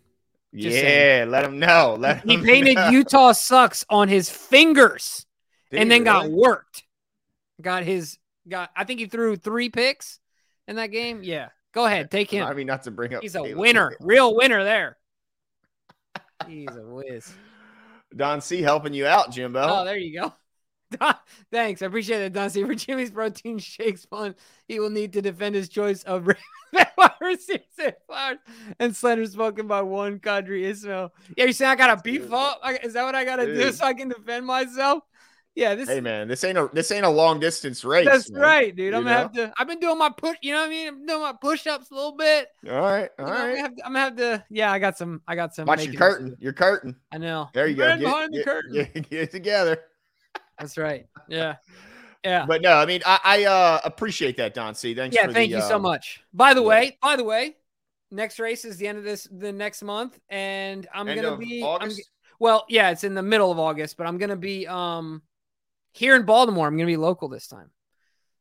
[0.56, 1.30] Just yeah, saying.
[1.32, 1.96] let him know.
[2.00, 2.90] Let he painted know.
[2.90, 5.26] Utah sucks on his fingers
[5.72, 6.30] Did and then really?
[6.30, 6.84] got worked.
[7.62, 10.20] Got his got I think he threw 3 picks
[10.68, 11.22] in that game.
[11.24, 11.50] Yeah.
[11.74, 12.46] Go ahead, take him.
[12.46, 13.24] I mean, not to bring up.
[13.24, 14.06] He's a Caleb winner, Williams.
[14.06, 14.98] real winner there.
[16.48, 17.34] He's a whiz.
[18.16, 19.62] Don C helping you out, Jimbo.
[19.62, 20.34] Oh, there you go.
[21.00, 21.16] Don,
[21.52, 21.82] thanks.
[21.82, 22.64] I appreciate it, Don C.
[22.64, 24.36] For Jimmy's protein shakes fun,
[24.68, 26.28] he will need to defend his choice of
[27.22, 28.40] receivers
[28.80, 31.12] and slender spoken by one Qadry Ismail.
[31.36, 32.62] Yeah, you saying I gotta beef up?
[32.84, 35.04] Is that what I gotta do so I can defend myself?
[35.56, 35.88] Yeah, this.
[35.88, 38.08] Hey man, this ain't a this ain't a long distance race.
[38.08, 38.42] That's man.
[38.42, 38.94] right, dude.
[38.94, 39.54] I'm gonna have to.
[39.58, 40.38] I've been doing my push.
[40.42, 40.88] You know what I mean?
[40.88, 42.48] I'm doing my push ups a little bit.
[42.68, 43.50] All right, all you know, right.
[43.50, 44.46] I'm, gonna have to, I'm gonna have to.
[44.50, 45.22] Yeah, I got some.
[45.28, 45.68] I got some.
[45.68, 46.36] Watch your curtain.
[46.40, 46.96] Your curtain.
[47.12, 47.50] I know.
[47.54, 47.88] There you go.
[47.88, 48.74] Get, behind get, the curtain.
[48.74, 49.80] Get, get, it together.
[50.58, 51.06] That's right.
[51.28, 51.58] Yeah.
[52.24, 52.46] Yeah.
[52.48, 54.96] But no, I mean, I, I uh, appreciate that, Don C.
[54.96, 55.16] Thanks.
[55.16, 56.24] Yeah, thank the, you so um, much.
[56.34, 56.68] By the yeah.
[56.68, 57.58] way, by the way,
[58.10, 61.64] next race is the end of this the next month, and I'm end gonna be.
[61.64, 61.92] I'm,
[62.40, 65.22] well, yeah, it's in the middle of August, but I'm gonna be um
[65.94, 66.68] here in Baltimore.
[66.68, 67.70] I'm going to be local this time.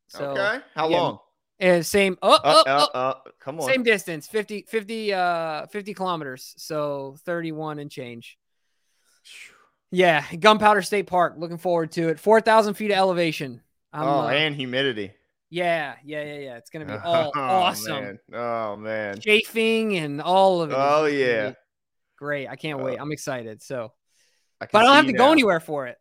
[0.07, 0.59] So, okay.
[0.75, 1.19] How yeah, long?
[1.59, 2.17] And same.
[2.21, 3.67] Oh, uh, uh, uh, come on.
[3.67, 4.27] Same distance.
[4.27, 6.53] 50, 50, uh, 50 kilometers.
[6.57, 8.37] So 31 and change.
[9.91, 10.25] Yeah.
[10.35, 11.35] Gunpowder State Park.
[11.37, 12.19] Looking forward to it.
[12.19, 13.61] 4,000 feet of elevation.
[13.93, 15.13] I'm, oh, uh, and humidity.
[15.53, 16.57] Yeah, yeah, yeah, yeah.
[16.57, 18.03] It's gonna be all oh, awesome.
[18.03, 18.19] Man.
[18.33, 20.75] Oh man, chafing and all of it.
[20.75, 21.53] Oh yeah,
[22.17, 22.47] great.
[22.47, 22.97] I can't wait.
[22.99, 23.61] I'm excited.
[23.61, 23.93] So,
[24.59, 25.27] I but I don't have to now.
[25.27, 25.97] go anywhere for it.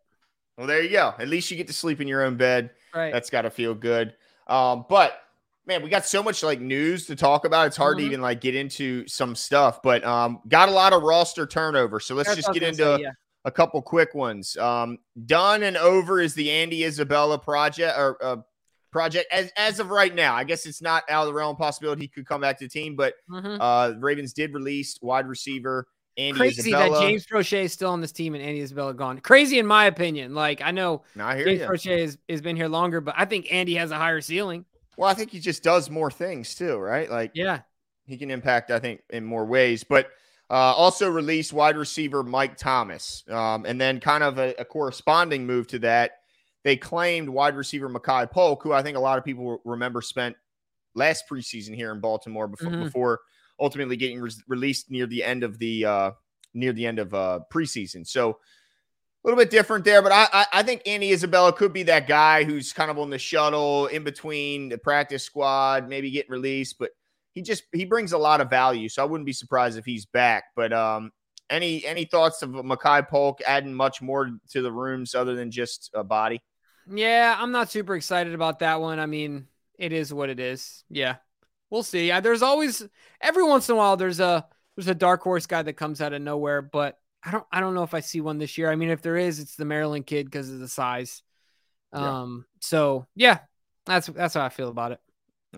[0.56, 1.14] Well, there you go.
[1.18, 2.70] At least you get to sleep in your own bed.
[2.94, 3.12] Right.
[3.12, 4.14] That's got to feel good.
[4.46, 5.18] Um, but
[5.66, 7.68] man, we got so much like news to talk about.
[7.68, 8.00] It's hard mm-hmm.
[8.00, 12.00] to even like get into some stuff, but um, got a lot of roster turnover.
[12.00, 13.10] So let's That's just get into say, yeah.
[13.44, 14.56] a couple quick ones.
[14.56, 18.36] Um, done and over is the Andy Isabella project or uh,
[18.90, 20.34] project as as of right now.
[20.34, 22.70] I guess it's not out of the realm possibility he could come back to the
[22.70, 23.60] team, but mm-hmm.
[23.60, 27.00] uh, Ravens did release wide receiver Andy Crazy Isabella.
[27.00, 29.18] that James Proche is still on this team and Andy Isabella gone.
[29.20, 30.34] Crazy in my opinion.
[30.34, 31.66] Like I know no, I James you.
[31.66, 34.64] Proche has, has been here longer, but I think Andy has a higher ceiling.
[34.96, 37.10] Well, I think he just does more things too, right?
[37.10, 37.60] Like yeah,
[38.06, 39.84] he can impact, I think, in more ways.
[39.84, 40.08] But
[40.50, 43.24] uh, also released wide receiver Mike Thomas.
[43.30, 46.18] Um, and then kind of a, a, corresponding move to that,
[46.62, 50.36] they claimed wide receiver Makai Polk, who I think a lot of people remember spent
[50.94, 52.84] last preseason here in Baltimore before, mm-hmm.
[52.84, 53.20] before
[53.62, 56.10] ultimately getting re- released near the end of the uh,
[56.52, 58.06] near the end of uh, preseason.
[58.06, 62.08] So a little bit different there, but I, I, think Andy Isabella could be that
[62.08, 66.76] guy who's kind of on the shuttle in between the practice squad, maybe getting released,
[66.76, 66.90] but
[67.32, 68.88] he just he brings a lot of value.
[68.88, 70.44] So I wouldn't be surprised if he's back.
[70.56, 71.12] But um,
[71.48, 75.90] any any thoughts of Makai Polk adding much more to the rooms other than just
[75.94, 76.42] a body?
[76.90, 78.98] Yeah, I'm not super excited about that one.
[78.98, 79.46] I mean,
[79.78, 80.84] it is what it is.
[80.90, 81.16] Yeah,
[81.72, 82.12] we'll see.
[82.20, 82.86] There's always
[83.20, 86.12] every once in a while there's a there's a dark horse guy that comes out
[86.12, 88.70] of nowhere, but I don't I don't know if I see one this year.
[88.70, 91.22] I mean, if there is, it's the Maryland kid because of the size.
[91.92, 92.58] Um, yeah.
[92.60, 93.38] so yeah,
[93.86, 95.00] that's that's how I feel about it.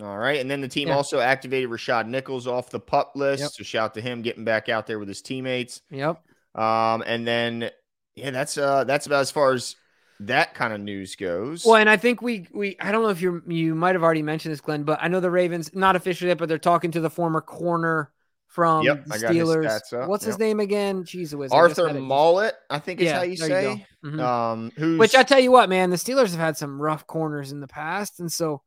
[0.01, 0.41] All right.
[0.41, 0.95] And then the team yeah.
[0.95, 3.41] also activated Rayshad Nichols off the pup list.
[3.41, 3.51] Yep.
[3.51, 5.81] So shout to him getting back out there with his teammates.
[5.89, 6.21] Yep.
[6.53, 7.69] Um, and then
[8.15, 9.75] yeah, that's uh that's about as far as
[10.21, 11.65] that kind of news goes.
[11.65, 14.21] Well, and I think we we I don't know if you you might have already
[14.21, 17.01] mentioned this, Glenn, but I know the Ravens not officially yet, but they're talking to
[17.01, 18.11] the former corner
[18.47, 20.07] from yep, the Steelers.
[20.07, 20.27] What's yep.
[20.27, 21.03] his name again?
[21.03, 22.53] Jeez, it Arthur Maulet.
[22.69, 23.71] I think is yeah, how you say.
[23.73, 24.19] You mm-hmm.
[24.19, 24.97] Um, who's...
[24.97, 27.67] which I tell you what, man, the Steelers have had some rough corners in the
[27.67, 28.61] past, and so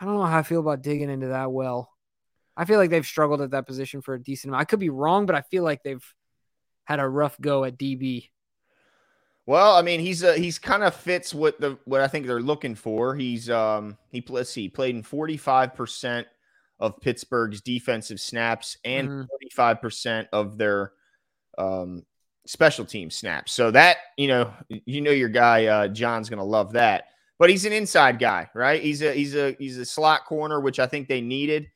[0.00, 1.90] I don't know how I feel about digging into that well.
[2.56, 4.62] I feel like they've struggled at that position for a decent amount.
[4.62, 6.04] I could be wrong, but I feel like they've
[6.84, 8.28] had a rough go at DB.
[9.46, 12.40] Well, I mean, he's uh, he's kind of fits what the what I think they're
[12.40, 13.16] looking for.
[13.16, 16.26] He's um he let's see, played in forty five percent
[16.78, 19.56] of Pittsburgh's defensive snaps and mm-hmm.
[19.56, 20.92] 35% of their
[21.56, 22.02] um
[22.44, 23.52] special team snaps.
[23.52, 27.04] So that, you know, you know your guy uh, John's going to love that.
[27.38, 28.82] But he's an inside guy, right?
[28.82, 31.68] He's a he's a he's a slot corner, which I think they needed.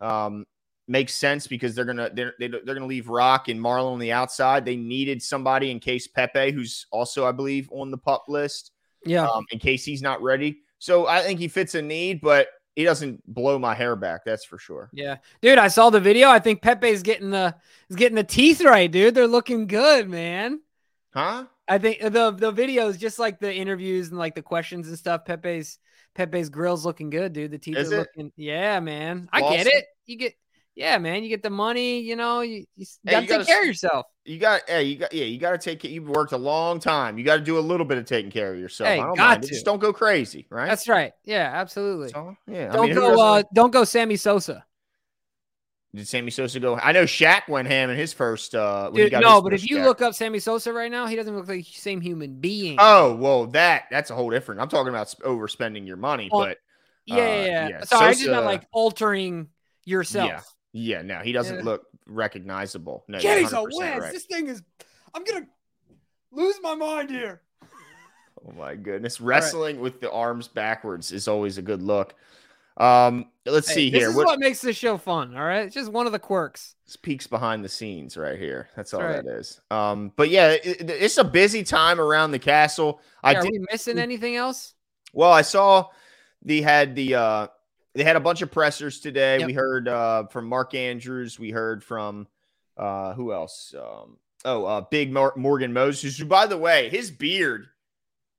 [0.00, 0.44] Um,
[0.86, 4.64] makes sense because they're gonna they're they're gonna leave Rock and Marlon on the outside.
[4.64, 8.72] They needed somebody in case Pepe, who's also I believe on the pup list,
[9.04, 9.26] Yeah.
[9.26, 10.60] um, in case he's not ready.
[10.78, 14.24] So I think he fits a need, but he doesn't blow my hair back.
[14.24, 14.90] That's for sure.
[14.92, 16.28] Yeah, dude, I saw the video.
[16.28, 17.54] I think Pepe's getting the
[17.88, 19.14] is getting the teeth right, dude.
[19.14, 20.60] They're looking good, man.
[21.14, 21.44] Huh?
[21.66, 25.24] I think the the videos, just like the interviews and like the questions and stuff.
[25.24, 25.78] Pepe's
[26.14, 27.52] Pepe's grill's looking good, dude.
[27.52, 27.98] The teeth Is are it?
[28.00, 28.32] looking.
[28.36, 29.28] Yeah, man.
[29.32, 29.86] I get it.
[30.04, 30.34] You get.
[30.76, 31.22] Yeah, man.
[31.22, 32.00] You get the money.
[32.00, 34.06] You know, you, you Hey, gotta you take gotta care of yourself.
[34.24, 35.90] You got, hey, you got, yeah, you got to take it.
[35.90, 37.18] You've worked a long time.
[37.18, 38.88] You got to do a little bit of taking care of yourself.
[38.88, 39.46] Hey, I don't mind.
[39.46, 40.66] Just don't go crazy, right?
[40.66, 41.12] That's right.
[41.24, 42.12] Yeah, absolutely.
[42.14, 42.36] All.
[42.46, 42.72] Yeah.
[42.72, 43.20] Don't mean, go.
[43.20, 43.84] Uh, don't go.
[43.84, 44.64] Sammy Sosa.
[45.94, 46.76] Did Sammy Sosa go?
[46.76, 48.52] I know Shaq went ham in his first.
[48.56, 49.86] Uh, Dude, no, but if you check.
[49.86, 52.78] look up Sammy Sosa right now, he doesn't look like the same human being.
[52.80, 54.60] oh well, that that's a whole different.
[54.60, 56.58] I'm talking about overspending your money, Oh, but
[57.06, 57.68] yeah, yeah, uh, yeah.
[57.68, 59.50] yeah, Sorry, I just meant like altering
[59.84, 60.28] yourself.
[60.28, 60.40] yeah,
[60.74, 61.00] yeah.
[61.00, 61.64] No, he doesn't Yeah.
[61.64, 63.04] look recognizable.
[63.08, 64.12] No, a 100% right.
[64.12, 64.62] this thing is.
[65.14, 65.46] I'm gonna
[66.32, 67.40] lose my mind here.
[68.46, 72.14] Oh my goodness, wrestling with the arms backwards is always a good look.
[72.76, 74.08] Um, let's Hey, see this here.
[74.10, 75.36] is What, what makes this show fun.
[75.36, 76.74] All right, it's just one of the quirks.
[76.84, 78.68] It's peeks behind the scenes right here.
[78.76, 79.60] That's all That's.
[79.70, 83.00] Um, but yeah, it, it- it's a busy time around the castle.
[83.22, 84.74] I are did we missing anything else?
[85.12, 85.32] well.
[85.32, 85.88] I saw
[86.42, 87.46] they had the uh,
[87.94, 89.38] they had a bunch of pressers today.
[89.38, 89.46] Yep.
[89.46, 91.38] We heard uh, from Mark Andrews.
[91.38, 92.26] We heard from
[92.76, 93.74] uh, who else?
[93.78, 96.18] Um, oh, uh, Big Mar- Morgan Moses.
[96.18, 97.66] Who, by the way, his beard,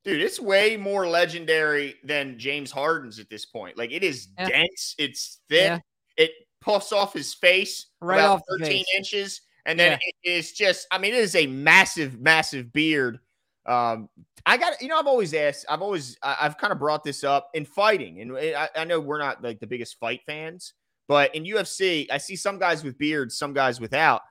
[0.03, 3.77] dude, it's way more legendary than James Harden's at this point.
[3.77, 4.49] Like it is Yeah.
[4.49, 4.95] dense.
[4.97, 5.61] It's thick.
[5.63, 5.79] Yeah.
[6.17, 8.85] It puffs off his face Right about off 13 face.
[8.97, 9.41] inches.
[9.65, 9.97] And then Yeah.
[10.23, 13.19] it is just, I mean, it is a massive, massive beard.
[13.65, 14.09] Um,
[14.45, 17.23] I got, you know, I've always asked, I've always, I, I've kind of brought this
[17.23, 18.21] up in fighting.
[18.21, 20.73] And I, I know we're not like the biggest fight fans,
[21.07, 24.21] but in UFC, I see some guys with beards, some guys without.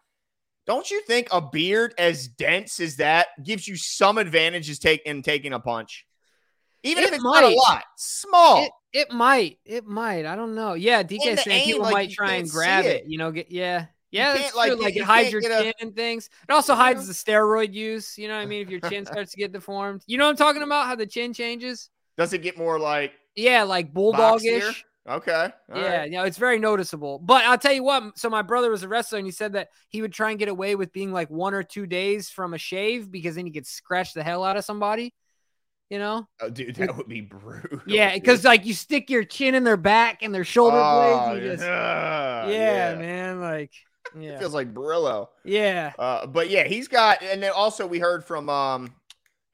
[0.66, 5.22] Don't you think a beard as dense as that gives you some advantages take in
[5.22, 6.06] taking a punch?
[6.82, 8.64] Even It if it's not a lot, small.
[8.64, 9.58] It, it might.
[9.64, 10.26] It might.
[10.26, 10.74] I don't know.
[10.74, 13.02] Yeah, DK saying aim, people like, might try and grab it.
[13.02, 13.08] it.
[13.08, 13.86] You know, get yeah.
[14.14, 14.81] Yeah, that's like, true.
[14.83, 16.31] Like it hides your get a- chin and things.
[16.48, 16.79] It also Yeah.
[16.79, 18.16] hides the steroid use.
[18.16, 18.62] You know what I mean?
[18.62, 20.87] If your chin starts to get deformed, you know what I'm talking about?
[20.87, 21.90] How the chin changes?
[22.16, 24.85] Does it get more like Yeah, like bulldogish.
[25.07, 25.33] Okay.
[25.70, 26.11] all yeah, right.
[26.11, 27.18] you know, it's very noticeable.
[27.18, 28.16] But I'll tell you what.
[28.18, 30.48] So my brother was a wrestler, and he said that he would try and get
[30.48, 33.66] away with being like one or two days from a shave because then he could
[33.66, 35.12] scratch the hell out of somebody.
[35.90, 36.27] You know?
[36.40, 37.81] Oh, dude, that would be brutal.
[37.87, 41.42] Yeah, because like you stick your chin in their back and their shoulder Oh, blades.
[41.44, 43.40] You just, yeah, yeah, man.
[43.40, 43.72] Like,
[44.14, 45.29] It feels like Brillo.
[45.44, 45.92] yeah.
[45.98, 48.94] Uh, but yeah, he's got, and then also we heard from um,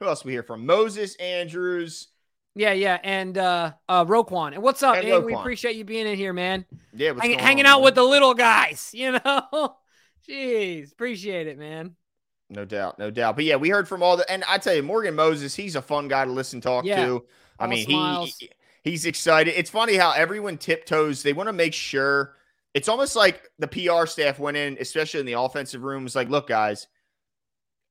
[0.00, 0.66] who else we hear from?
[0.66, 2.08] Moses Andrews.
[2.54, 4.54] Yeah, yeah, and uh uh Roquan.
[4.54, 5.24] And what's up, And man?
[5.24, 6.66] We appreciate you being in here, man.
[6.92, 7.84] Yeah, what's Hang, hanging on, out man?
[7.84, 9.76] with the little guys, you know.
[10.28, 11.96] Jeez, appreciate it, man.
[12.48, 13.36] No doubt, no doubt.
[13.36, 15.82] But yeah, we heard from all the, and I tell you, Morgan Moses, he's a
[15.82, 16.96] fun guy to listen, talk Yeah.
[16.96, 17.24] to.
[17.58, 18.36] I All mean, smiles.
[18.38, 18.50] he
[18.82, 19.54] he's excited.
[19.56, 21.22] It's funny how everyone tiptoes.
[21.22, 22.34] They want to make sure.
[22.74, 26.04] It's almost like the PR staff went in, especially in the offensive room.
[26.04, 26.86] Was like, look, guys,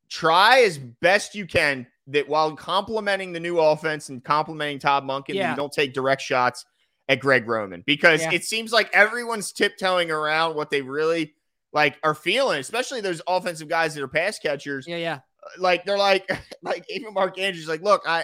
[0.10, 5.36] try as best you can that while complimenting the new offense and complimenting Todd that
[5.36, 5.52] Yeah.
[5.52, 6.66] you don't take direct shots
[7.08, 8.32] at Greg Roman because Yeah.
[8.34, 11.36] it seems like everyone's tiptoeing around what they really
[11.72, 15.20] like are feeling, especially those offensive guys that are pass catchers Yeah, yeah.
[15.44, 16.28] Uh, like they're like
[16.64, 18.24] like even Mark Andrews like, look, I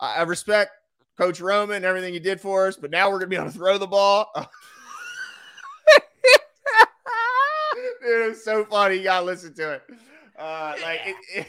[0.00, 0.72] I respect
[1.16, 3.52] Coach Roman and everything you did for us, but now we're gonna be able to
[3.52, 4.26] throw the ball.
[7.74, 7.91] Dude,
[8.24, 8.96] it was so funny.
[8.96, 9.82] You gotta listen to it.
[10.38, 11.46] Uh, like it, it-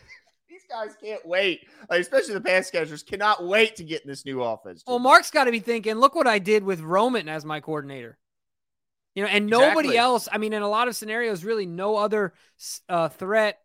[0.48, 1.60] these guys can't wait.
[1.90, 4.82] Like especially the pass catchers cannot wait to get in this new offense.
[4.86, 4.98] Well.
[4.98, 8.18] Mark's got to be thinking, look what I did with Roman as my coordinator.
[9.14, 9.96] You know, and nobody Exactly.
[9.98, 10.28] else.
[10.30, 12.34] I mean, in a lot of scenarios, really no other
[12.88, 13.58] uh, threat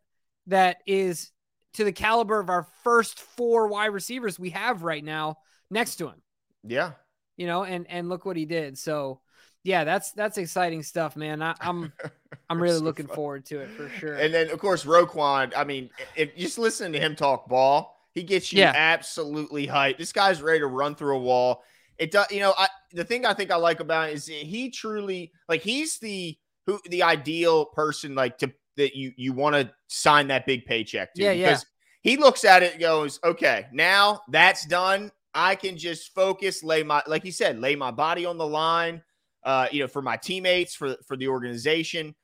[0.48, 1.32] that is
[1.74, 5.38] to the caliber of our first four wide receivers we have right now
[5.70, 6.22] next to him.
[6.64, 6.92] yeah.
[7.38, 8.78] You know, and and look what he did.
[8.78, 9.20] So,
[9.64, 11.42] yeah, that's that's exciting stuff, man.
[11.42, 11.92] I, I'm
[12.50, 13.16] I'm really So looking funny.
[13.16, 14.16] forward to it for sure.
[14.16, 15.54] And then of course Roquan.
[15.56, 18.74] I mean, if just listening to him talk ball, he gets you Yeah.
[18.76, 19.98] absolutely hyped.
[19.98, 21.64] This guy's ready to run through a wall.
[21.98, 22.54] It does, you know.
[22.58, 26.38] I the thing I think I like about it is he truly like he's the
[26.66, 31.14] who the ideal person like to that you you want to sign that big paycheck
[31.14, 31.22] to.
[31.24, 31.50] Yeah, yeah.
[31.50, 31.66] because
[32.02, 35.12] he looks at it and goes, okay, now that's done.
[35.36, 39.04] I can just focus, lay my like he said, lay my body on the line.
[39.44, 42.16] Uh, you know, for my teammates, for for the organization.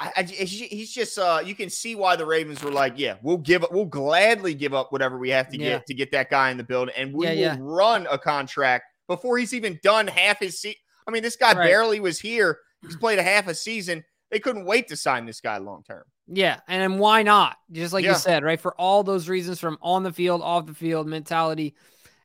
[0.00, 3.36] I, I, he's just uh, you can see why the Ravens were like, yeah, we'll
[3.36, 5.70] give up, we'll gladly give up whatever we have to Yeah.
[5.78, 7.56] get to get that guy in the building, and we Yeah, will yeah.
[7.60, 10.78] run a contract before he's even done half his season.
[11.06, 11.68] I mean, this guy Right.
[11.68, 12.58] barely was here.
[12.80, 14.02] He's played a half a season.
[14.30, 16.04] They couldn't wait to sign this guy long term.
[16.26, 17.56] Yeah, and why not?
[17.70, 18.60] Just like you said, right?
[18.60, 21.76] For all those reasons, from on the field, off the field, mentality,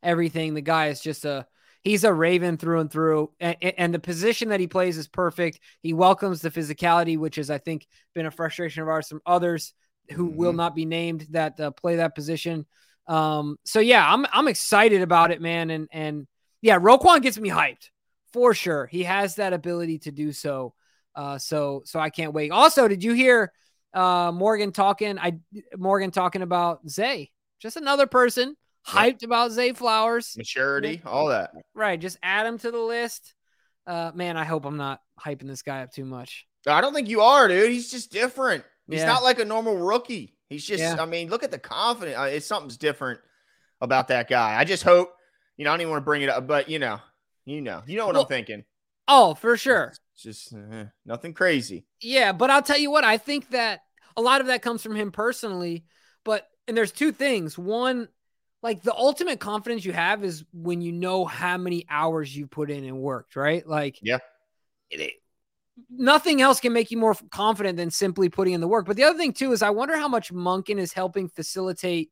[0.01, 0.53] everything.
[0.53, 1.45] The guy is just a
[1.87, 5.59] he's a Raven through and through, and, and the position that he plays is perfect.
[5.81, 9.73] He welcomes the physicality, which is, I think, been a frustration of ours from others
[10.11, 10.57] who will Mhm.
[10.57, 12.65] not be named that uh, play that position.
[13.07, 16.27] Um, so yeah, I'm I'm excited about it, man, and and
[16.61, 17.89] yeah, Roquan gets me hyped
[18.33, 18.85] for sure.
[18.87, 20.73] He has that ability to do so.
[21.15, 22.51] Uh, so so I can't wait.
[22.51, 23.51] Also, did you hear
[23.93, 25.17] uh Morgan talking?
[25.17, 25.39] I
[25.77, 28.55] Morgan talking about Zay, just another person
[28.87, 30.33] hyped about Zay Flowers.
[30.37, 31.51] Maturity, all that.
[31.73, 33.33] Right, just add him to the list.
[33.85, 36.45] Uh, man, I hope I'm not hyping this guy up too much.
[36.67, 37.71] I don't think you are, dude.
[37.71, 38.63] He's just different.
[38.89, 39.05] He's Yeah.
[39.07, 40.35] not like a normal rookie.
[40.49, 40.97] He's just, Yeah.
[40.99, 42.17] I mean, look at the confidence.
[42.17, 43.19] Uh, it's something's different
[43.81, 44.57] about that guy.
[44.59, 45.13] I just hope,
[45.55, 46.99] you know, I don't even want to bring it up, but you know,
[47.45, 48.63] you know, you know what Well, I'm thinking.
[49.07, 49.93] Oh, for sure.
[50.13, 51.85] It's just uh, nothing crazy.
[52.01, 53.81] Yeah, but I'll tell you what, I think that
[54.17, 55.85] a lot of that comes from him personally.
[56.25, 57.57] But and there's two things.
[57.57, 58.09] One,
[58.67, 62.69] like the ultimate confidence you have is when you know how many hours you put
[62.69, 63.65] in and worked, right?
[63.65, 64.17] Like, Yeah.
[64.89, 65.13] it-
[65.89, 68.85] nothing else can make you more confident than simply putting in the work.
[68.85, 72.11] But the other thing too is I wonder how much Monken is helping facilitate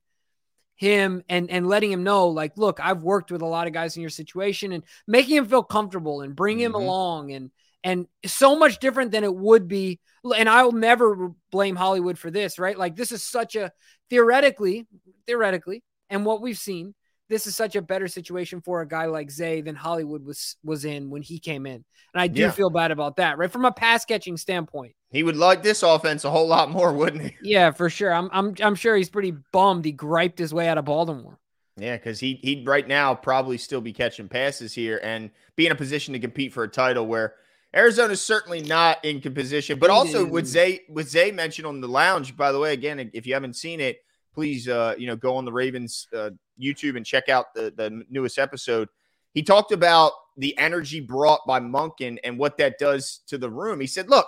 [0.78, 3.96] him and and letting him know like look i've worked with a lot of guys
[3.96, 6.82] in your situation and making him feel comfortable and bring him Mhm.
[6.82, 7.50] along and
[7.86, 10.02] and so much different than it would be
[10.36, 13.72] and i'll never blame hollywood for this right like this is such a
[14.10, 14.86] theoretically
[15.28, 16.94] theoretically and what we've seen
[17.28, 20.86] this is such a better situation for a guy like zay than hollywood was was
[20.86, 22.52] in when he came in and i do Yeah.
[22.52, 26.24] feel bad about that right from a pass catching standpoint He would like this offense
[26.26, 27.34] a whole lot more, wouldn't he?
[27.42, 30.78] yeah for sure i'm i'm, I'm sure he's pretty bummed he griped his way out
[30.78, 31.40] of baltimore
[31.78, 35.72] Yeah, because he he'd right now probably still be catching passes here and be in
[35.72, 37.34] a position to compete for a title where
[37.74, 39.78] Arizona's certainly not in position.
[39.80, 43.28] But also with Zay with Zay mentioned on the lounge, by the way, again, if
[43.28, 43.98] you haven't seen it,
[44.36, 46.30] please uh, you know, go on the Ravens uh,
[46.62, 48.90] YouTube and check out the, the newest episode.
[49.34, 53.80] He talked about the energy brought by Monken and what that does to the room.
[53.80, 54.28] He said, look,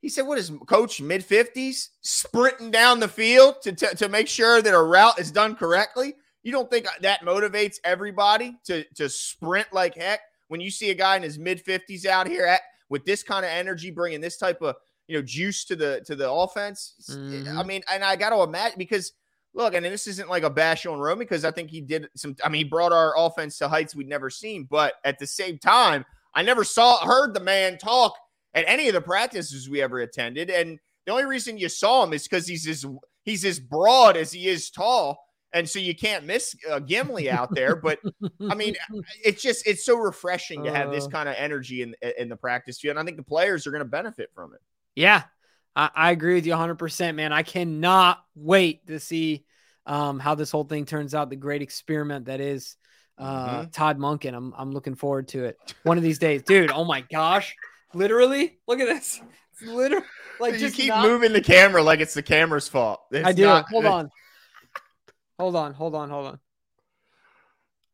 [0.00, 4.28] he said, what is coach mid 50s sprinting down the field to, to, to make
[4.28, 6.14] sure that a route is done correctly?
[6.42, 10.94] You don't think that motivates everybody to, to sprint like heck when you see a
[10.94, 14.36] guy in his mid 50s out here at, with this kind of energy, bringing this
[14.36, 14.76] type of
[15.06, 16.94] you know juice to the to the offense?
[17.08, 17.66] I Mhm.
[17.66, 19.12] mean, and I got to imagine because
[19.54, 22.36] look, and this isn't like a bash on Rome because I think he did some.
[22.44, 25.58] I mean, he brought our offense to heights we'd never seen, but at the same
[25.58, 28.14] time, I never saw heard the man talk
[28.54, 32.12] at any of the practices we ever attended, and the only reason you saw him
[32.12, 32.84] is because he's as
[33.24, 35.18] he's as broad as he is tall,
[35.52, 37.76] and so you can't miss uh, Gimli out there.
[37.76, 38.00] But
[38.50, 38.74] I mean,
[39.24, 41.10] it's just it's so refreshing to have this Uh.
[41.10, 43.80] kind of energy in in the practice field, and I think the players are going
[43.80, 44.60] to benefit from it.
[44.96, 45.24] Yeah,
[45.76, 47.32] I, I agree with you 100%, man.
[47.32, 49.44] I cannot wait to see
[49.86, 51.30] um, how this whole thing turns out.
[51.30, 52.76] The great experiment that is
[53.18, 53.72] uh, Mhm.
[53.72, 54.34] Todd Monken.
[54.34, 56.70] I'm, I'm looking forward to it one of these days, dude.
[56.72, 57.54] Oh my gosh,
[57.92, 59.20] literally, look at this.
[59.52, 60.04] It's literally
[60.40, 63.00] like you just keep not- moving the camera like it's the camera's fault.
[63.12, 63.44] It's I do.
[63.44, 64.10] not- hold on.
[65.38, 66.38] Hold on, hold on, hold on.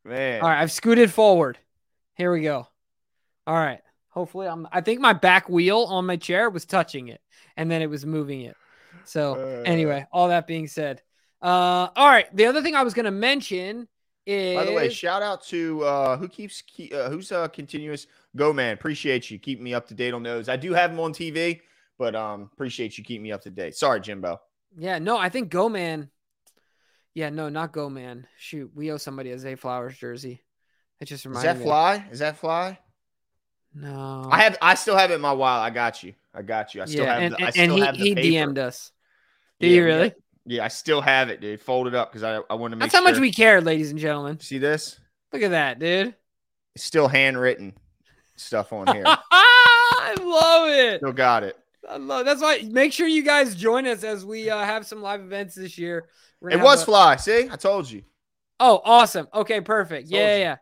[0.04, 0.42] man.
[0.42, 1.58] All right, I've scooted forward.
[2.14, 2.66] Here we go.
[3.46, 3.80] All right.
[4.10, 4.66] Hopefully, I'm.
[4.72, 7.20] I think my back wheel on my chair was touching it,
[7.56, 8.56] and then it was moving it.
[9.04, 9.62] So Uh.
[9.64, 11.00] anyway, all that being said,
[11.42, 12.26] uh, all right.
[12.34, 13.88] The other thing I was going to mention
[14.26, 18.52] is, By the way, shout out to uh, who keeps uh, who's uh, continuous go
[18.52, 18.74] man.
[18.74, 20.48] Appreciate you keeping me up to date on those.
[20.48, 21.60] I do have them on TV,
[21.98, 23.74] but um, appreciate you keeping me up to date.
[23.76, 24.40] Sorry, Jimbo.
[24.76, 26.10] yeah, no, I think Go Man.
[27.14, 28.26] Yeah, no, not Go Man.
[28.38, 30.42] Shoot, we owe somebody a Zay Flowers jersey.
[31.00, 31.50] It just reminds me.
[31.50, 31.64] Is that me.
[31.64, 32.08] fly?
[32.12, 32.78] Is that fly?
[33.74, 34.58] No, I have.
[34.60, 35.62] I still have it in my wallet.
[35.62, 36.14] I got you.
[36.34, 36.82] I got you.
[36.82, 37.22] I still yeah, have.
[37.22, 38.50] and, the, I and, still and he have the he paper.
[38.50, 38.92] DM'd us.
[39.60, 40.08] Did Yeah, you really?
[40.10, 41.60] got- Yeah, I still have it, dude.
[41.60, 43.98] Folded up because I I want to make That's how much we care, ladies and
[44.00, 44.40] gentlemen.
[44.40, 44.98] see this.
[45.32, 46.14] Look at that, dude.
[46.74, 47.74] It's still handwritten
[48.36, 49.04] stuff on here.
[49.06, 50.98] I love it.
[51.00, 51.56] still got it.
[51.88, 55.02] I love that's why make sure you guys join us as we uh, have some
[55.02, 56.06] live events this year.
[56.48, 57.16] It was a- fly.
[57.16, 58.02] See, I told you.
[58.58, 59.28] oh, awesome.
[59.34, 60.08] Okay, perfect.
[60.10, 60.40] Told Yeah, you.
[60.42, 60.56] yeah,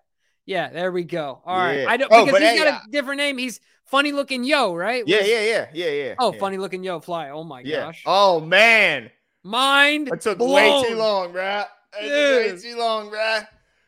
[0.48, 0.70] yeah.
[0.70, 1.40] There we go.
[1.44, 1.80] All right.
[1.80, 1.90] Yeah.
[1.90, 3.38] I don't Oh, because he's hey, got a different name.
[3.38, 5.04] He's funny looking yo, right?
[5.06, 6.14] Yeah, yeah, yeah, yeah, yeah.
[6.18, 6.38] Oh, yeah.
[6.38, 7.30] funny looking yo fly.
[7.30, 7.80] Oh my Yeah.
[7.86, 8.02] gosh.
[8.06, 9.10] Oh man,
[9.44, 10.82] Mind It took blown.
[10.82, 11.66] way too long, bruh.
[11.92, 13.46] Took way too long, bruh.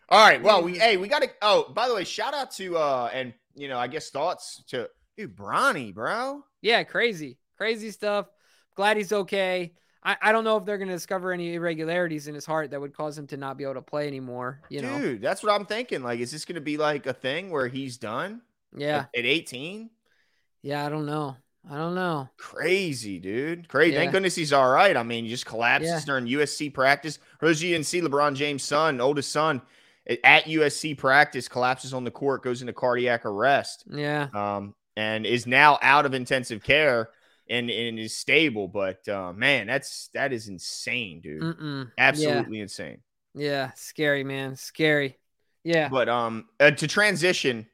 [0.08, 0.42] All right.
[0.42, 1.30] Well, we hey, we got to.
[1.42, 4.88] Oh, by the way, shout out to uh, and you know, I guess thoughts to
[5.16, 6.44] dude, Bronny, bro.
[6.62, 7.38] Yeah, crazy.
[7.56, 8.26] Crazy stuff.
[8.74, 9.74] Glad he's okay.
[10.02, 12.80] I, I don't know if they're going to discover any irregularities in his heart that
[12.80, 14.60] would cause him to not be able to play anymore.
[14.70, 16.02] You know, Dude, that's what I'm thinking.
[16.02, 18.40] Like, is this going to be like a thing where he's done
[18.74, 19.90] yeah, at 18?
[20.62, 20.86] yeah.
[20.86, 21.36] I don't know.
[21.70, 22.30] I don't know.
[22.38, 23.68] Crazy, dude.
[23.68, 23.92] Crazy.
[23.92, 23.98] Yeah.
[23.98, 24.96] Thank goodness he's all right.
[24.96, 26.00] I mean, he just collapses Yeah.
[26.06, 27.18] during USC practice.
[27.40, 29.60] Those you didn't see LeBron James' son, oldest son,
[30.24, 35.46] at USC practice, collapses on the court, goes into cardiac arrest, Yeah, um, and is
[35.46, 37.10] now out of intensive care
[37.50, 38.68] and, and is stable.
[38.68, 41.42] But uh, man, that's that is insane, dude.
[41.42, 41.90] Mm-mm.
[41.98, 42.98] Absolutely insane.
[43.34, 44.56] Yeah, scary, man.
[44.56, 45.18] Scary.
[45.64, 45.88] Yeah.
[45.88, 47.66] But um, uh, to transition,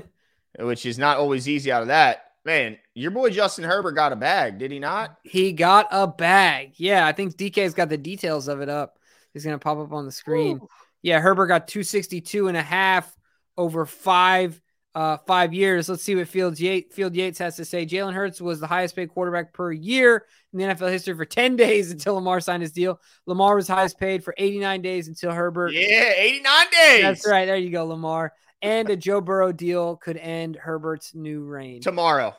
[0.58, 2.78] which is not always easy out of that, man.
[2.94, 5.18] Your boy Justin Herbert got a bag, did he not?
[5.24, 6.74] He got a bag.
[6.76, 8.98] Yeah, I think DK's got the details of it up.
[9.32, 10.60] He's going to pop up on the screen.
[11.02, 13.14] Yeah, Herbert got 262 and a half
[13.56, 14.60] over five
[14.94, 15.88] uh five years.
[15.88, 17.84] Let's see what Fields Yates, Field Yates has to say.
[17.86, 21.56] Jalen Hurts was the highest paid quarterback per year in the NFL history for 10
[21.56, 23.00] days until Lamar signed his deal.
[23.26, 25.72] Lamar was highest paid for 89 days until Herbert.
[25.72, 27.02] Yeah, 89 days.
[27.02, 27.46] That's right.
[27.46, 28.32] There you go, Lamar.
[28.62, 31.82] And a Joe Burrow deal could end Herbert's new reign.
[31.82, 32.34] Tomorrow.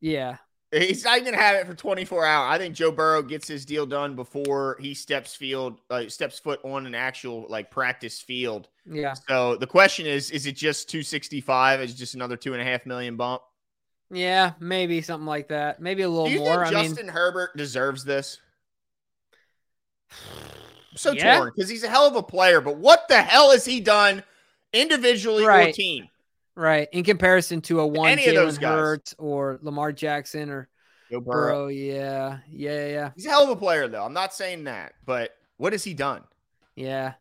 [0.00, 0.36] Yeah.
[0.72, 2.54] He's not even gonna have it for 24 hours.
[2.54, 6.60] I think Joe Burrow gets his deal done before he steps field, uh, steps foot
[6.64, 8.68] on an actual like practice field.
[8.88, 9.14] Yeah.
[9.28, 11.80] So the question is, is it just 265?
[11.80, 13.42] Is it just another two and a half million bump?
[14.10, 15.80] Yeah, maybe something like that.
[15.80, 16.64] Maybe a little Do you more.
[16.64, 18.38] think I mean, Justin Herbert deserves this?
[20.12, 20.16] I'm
[20.96, 21.38] so Yeah.
[21.38, 24.22] torn because he's a hell of a player, but what the hell has he done
[24.72, 25.74] individually or Right.
[25.74, 26.08] team?
[26.54, 26.88] right.
[26.92, 28.70] In comparison to a one Any of those guys.
[28.78, 30.68] Hurts or Lamar Jackson or
[31.10, 31.52] Joe Burrow.
[31.64, 31.66] Burrow.
[31.68, 32.38] Yeah.
[32.50, 32.86] Yeah.
[32.88, 33.10] Yeah.
[33.14, 34.04] He's a hell of a player, though.
[34.04, 36.22] I'm not saying that, but what has he done?
[36.76, 37.14] Yeah.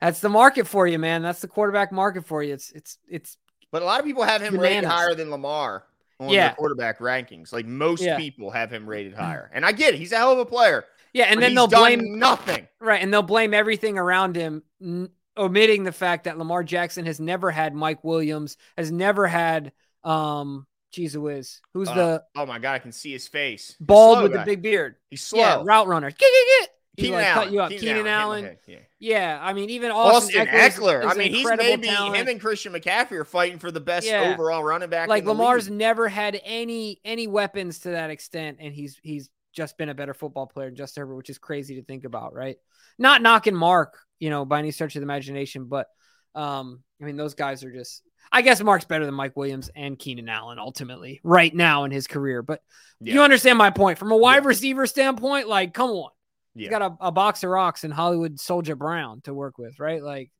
[0.00, 1.22] That's the market for you, man.
[1.22, 2.52] That's the quarterback market for you.
[2.54, 3.36] It's it's it's
[3.72, 5.84] But a lot of people have him rated higher than Lamar
[6.20, 6.48] on Yeah.
[6.48, 7.52] their quarterback rankings.
[7.52, 8.16] Like most Yeah.
[8.16, 9.98] people have him rated higher, and I get it.
[9.98, 10.84] He's a hell of a player.
[11.12, 12.68] yeah, and then they'll blame nothing.
[12.80, 17.18] right, and they'll blame everything around him, n- omitting the fact that Lamar Jackson has
[17.20, 19.72] never had Mike Williams, has never had
[20.04, 23.76] um, is who's Uh, the Oh my god, I can see his face.
[23.80, 24.38] Bald with guy.
[24.38, 24.96] the big beard?
[25.10, 25.40] He's slow.
[25.40, 26.08] Yeah, route runner.
[26.10, 26.70] Get, get, get.
[26.96, 27.44] He Keenan like Allen.
[27.44, 27.70] cut you up.
[27.70, 28.56] Keenan hit my Allen.
[28.66, 28.76] Yeah.
[28.98, 30.66] Yeah, I mean, even Austin, Austin Ekeler.
[30.68, 31.00] is- Ekeler.
[31.04, 32.16] is I mean, he's maybe talent.
[32.16, 34.32] him and Christian McCaffrey are fighting for the best Yeah.
[34.34, 35.08] overall running back.
[35.08, 35.78] like in the Lamar's league.
[35.78, 40.14] never had any any weapons to that extent, and he's he's just been a better
[40.14, 42.56] football player than Justin Herbert, which is crazy to think about, right?
[42.98, 45.88] Not knocking Mark, you know, by any stretch of the imagination, but
[46.34, 48.02] um, I mean, those guys are just.
[48.32, 52.08] I guess Mark's better than Mike Williams and Keenan Allen ultimately right now in his
[52.08, 52.60] career, but
[53.00, 53.14] Yeah.
[53.14, 54.48] you understand my point from a wide Yeah.
[54.48, 55.46] receiver standpoint.
[55.48, 56.10] Like, come on,
[56.56, 56.62] Yeah.
[56.62, 60.02] he's got a, a box of rocks and Hollywood Soldier Brown to work with, right?
[60.02, 60.30] Like,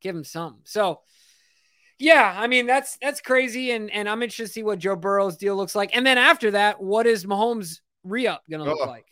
[0.00, 0.62] give him something.
[0.64, 1.00] So,
[1.98, 5.36] yeah, I mean that's that's crazy, and and I'm interested to see what Joe Burrow's
[5.36, 8.88] deal looks like, and then after that, what is Mahomes re up gonna look Ugh.
[8.88, 9.06] like?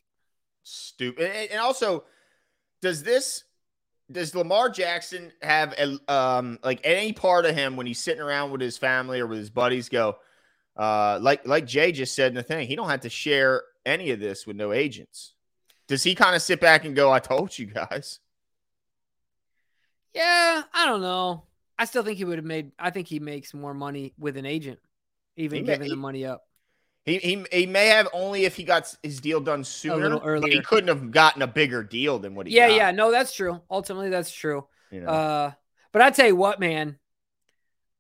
[0.65, 1.31] stupid.
[1.35, 2.05] And, and also,
[2.81, 3.45] does this
[4.11, 8.51] does Lamar Jackson have a, um like any part of him when he's sitting around
[8.51, 10.17] with his family or with his buddies go
[10.77, 14.11] uh like like Jay just said in the thing, he don't have to share any
[14.11, 15.32] of this with no agents.
[15.93, 18.19] Does he kind of sit back and go, "I told you guys"?
[20.15, 21.43] Yeah, I don't know.
[21.79, 22.73] I still think he would have made.
[22.79, 24.79] I think he makes more money with an agent,
[25.37, 26.45] even He giving he- the money up.
[27.05, 30.51] He, he he may have only if he got his deal done sooner, little but
[30.51, 33.35] he couldn't have gotten a bigger deal than what he Yeah, got, yeah, no, that's
[33.35, 33.61] true.
[33.71, 34.67] Ultimately, that's true.
[34.91, 35.09] you know?
[35.09, 35.51] Uh,
[35.93, 36.99] but I tell you what, man,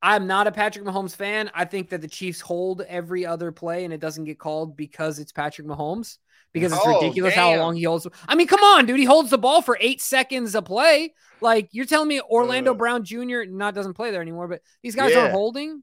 [0.00, 1.50] I'm not a Patrick Mahomes fan.
[1.52, 5.18] I think that the Chiefs hold every other play and it doesn't get called because
[5.18, 6.16] it's Patrick Mahomes.
[6.52, 8.06] Because it's Oh, ridiculous how long he holds.
[8.28, 8.98] I mean, come on, dude.
[8.98, 11.14] He holds the ball for eight seconds a play.
[11.40, 12.74] Like you're telling me Orlando Uh.
[12.74, 13.44] Brown Jr.
[13.48, 15.20] not doesn't play there anymore, but these guys Yeah.
[15.20, 15.82] aren't holding.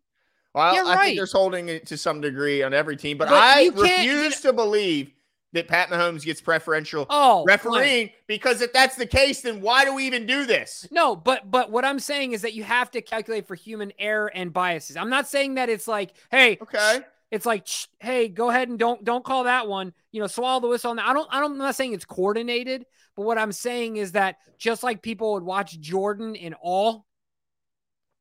[0.54, 1.04] Well, Yeah, I right.
[1.06, 4.04] think there's holding it to some degree on every team, but, But I you can't-
[4.04, 5.12] you refuse to believe
[5.54, 9.94] that Pat Mahomes gets preferential Oh, refereeing because if that's the case, then why do
[9.96, 10.88] we even do this?
[10.92, 14.32] No, but but what I'm saying is that you have to calculate for human error
[14.34, 14.96] and biases.
[14.98, 17.00] I'm not saying that it's like, hey, Okay.
[17.32, 17.68] It's like,
[18.00, 19.94] hey, go ahead and don't don't call that one.
[20.12, 21.08] You know, swallow the whistle on that.
[21.08, 21.54] I don't, I don't.
[21.54, 25.44] I'm not saying it's coordinated, but what I'm saying is that just like people would
[25.44, 27.06] watch Jordan in all,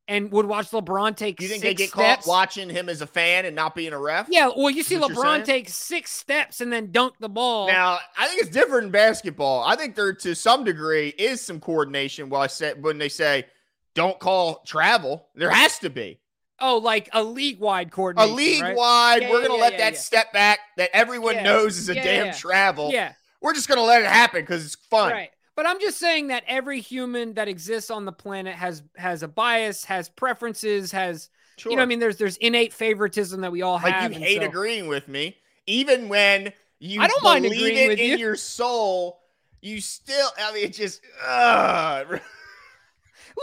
[0.08, 2.24] and would watch LeBron take You think they get steps.
[2.24, 4.26] caught watching him as a fan and not being a ref?
[4.30, 7.28] Yeah, well, you see Is what you're LeBron take six steps and then dunk the
[7.28, 7.68] ball.
[7.68, 9.62] Now, I think it's different in basketball.
[9.64, 12.28] I think there, to some degree, is some coordination.
[12.28, 13.46] While I said when they say
[13.94, 16.20] don't call travel, there has to be
[16.60, 18.30] oh, like a league wide coordinate.
[18.30, 18.76] a league right?
[18.76, 19.22] wide.
[19.22, 22.90] Yeah, we're gonna yeah, let that step back that everyone knows is a damn travel.
[22.92, 25.12] Yeah, We're just gonna let it happen because it's fun.
[25.12, 25.30] Right.
[25.56, 29.28] But I'm just saying that every human that exists on the planet has has a
[29.28, 31.72] bias, has preferences, has Sure.
[31.72, 34.12] you know, I mean, there's there's innate favoritism that we all have.
[34.12, 35.36] like you hate so- agreeing with me.
[35.66, 38.16] even when you I don't mind believe agreeing it with in you.
[38.18, 39.18] your soul,
[39.60, 40.28] you still.
[40.40, 41.00] I mean, it just.
[41.26, 42.04] Uh,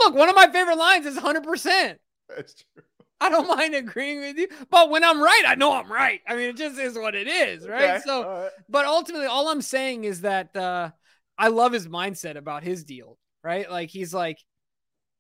[0.04, 1.98] Look, one of my favorite lines is 100%.
[2.30, 2.84] that's true.
[3.22, 6.22] I don't mind agreeing with you, but when I'm right, I know I'm right.
[6.28, 7.96] I mean, it just is what it is, right?
[7.96, 8.52] Okay, So, right.
[8.70, 10.92] but ultimately, all I'm saying is that uh,
[11.38, 13.70] I love his mindset about his deal, right?
[13.70, 14.40] Like he's like,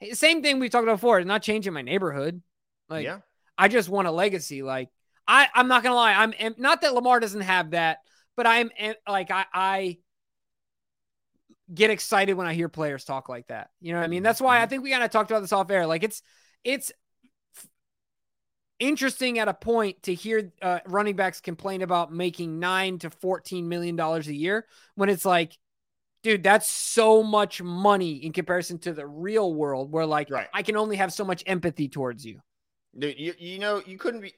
[0.01, 1.23] eh, same thing we talked about before.
[1.23, 2.41] Not changing my neighborhood.
[2.89, 3.19] Like yeah,
[3.57, 4.61] I just want a legacy.
[4.61, 4.89] Like
[5.27, 6.13] I, I'm not gonna lie.
[6.13, 7.99] I'm am- not that Lamar doesn't have that,
[8.35, 9.97] but I'm am- like I, I
[11.73, 13.69] get excited when I hear players talk like that.
[13.81, 14.19] You know what I mean?
[14.19, 14.69] Mm-hmm, That's why I mm-hmm.
[14.69, 15.87] think we kind of talked about this off air.
[15.87, 16.21] Like it's,
[16.63, 16.91] it's
[18.79, 23.69] interesting at a point to hear uh, running backs complain about making nine to fourteen
[23.69, 24.65] million dollars a year
[24.95, 25.57] when it's like.
[26.23, 30.47] Dude, that's so much money in comparison to the real world where like Right.
[30.51, 32.39] I can only have so much empathy towards you.
[32.97, 34.33] Dude, you, you know, you couldn't be.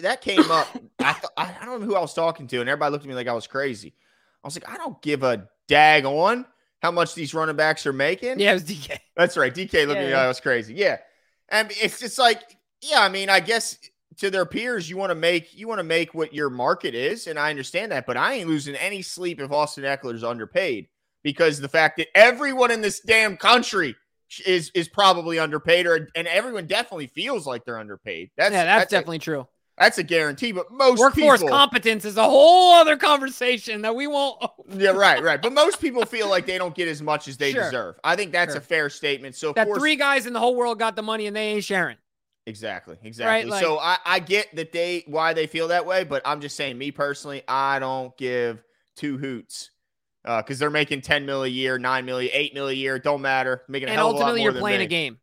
[0.00, 0.66] That came up.
[0.98, 3.14] I, th- I don't know who I was talking to, and everybody looked at me
[3.14, 3.94] like I was crazy.
[4.42, 6.44] I was like, I don't give a dag on
[6.82, 8.40] how much these running backs are making.
[8.40, 8.98] Yeah, it was DK.
[9.16, 9.54] That's right.
[9.54, 10.16] DK looked Yeah, at me yeah.
[10.16, 10.74] like I was crazy.
[10.74, 10.96] Yeah.
[11.50, 13.78] And it's just like, yeah, I mean, I guess
[14.18, 17.26] to their peers, you want to make you want to make what your market is,
[17.26, 20.88] and I understand that, but I ain't losing any sleep if Austin Ekeler's underpaid
[21.22, 23.94] because the fact that everyone in this damn country
[24.44, 28.30] is is probably underpaid, or and everyone definitely feels like they're underpaid.
[28.36, 29.46] That's yeah, that's, a- definitely true.
[29.78, 30.52] that's a guarantee.
[30.52, 34.42] But most Workforce people, competence is a whole other conversation that we won't.
[34.76, 35.40] yeah, right, right.
[35.40, 37.64] But most people feel like they don't get as much as they Sure.
[37.64, 38.00] deserve.
[38.04, 38.58] I think that's Sure.
[38.60, 39.34] a fair statement.
[39.36, 41.48] So of that course, three guys in the whole world got the money and they
[41.48, 41.96] ain't sharing.
[42.48, 42.96] Exactly.
[43.02, 43.50] Exactly.
[43.50, 46.56] like- so I, I get that they why they feel that way, but I'm just
[46.56, 48.62] saying, me personally, I don't give
[48.96, 49.70] two hoots.
[50.24, 52.98] Uh, because they're making 10 mil a year, 9 million, 8 mil a year.
[52.98, 53.62] Don't matter.
[53.68, 55.18] Making a And hell of a lot ultimately, you're playing a game.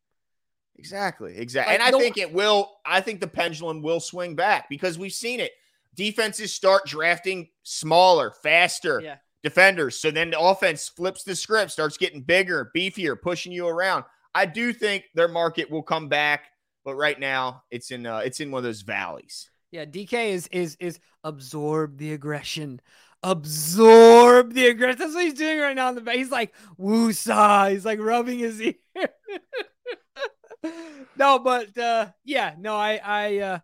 [0.78, 1.38] Exactly.
[1.38, 1.73] Exactly.
[1.73, 2.71] Like, and I think it will.
[2.86, 5.51] I think the pendulum will swing back because we've seen it.
[5.95, 9.17] Defenses start drafting smaller, faster Yeah.
[9.43, 9.99] defenders.
[9.99, 14.05] So then the offense flips the script, starts getting bigger, beefier, pushing you around.
[14.34, 16.45] I do think their market will come back,
[16.86, 19.50] but right now it's in uh, it's in one of those valleys.
[19.72, 22.80] Yeah, DK is is is absorb the aggression.
[23.24, 25.00] Absorb the aggression.
[25.00, 26.16] That's what he's doing right now in the back.
[26.16, 27.72] He's like woosah.
[27.72, 28.76] He's like rubbing his ear.
[31.18, 33.60] no, but uh yeah, no, I I uh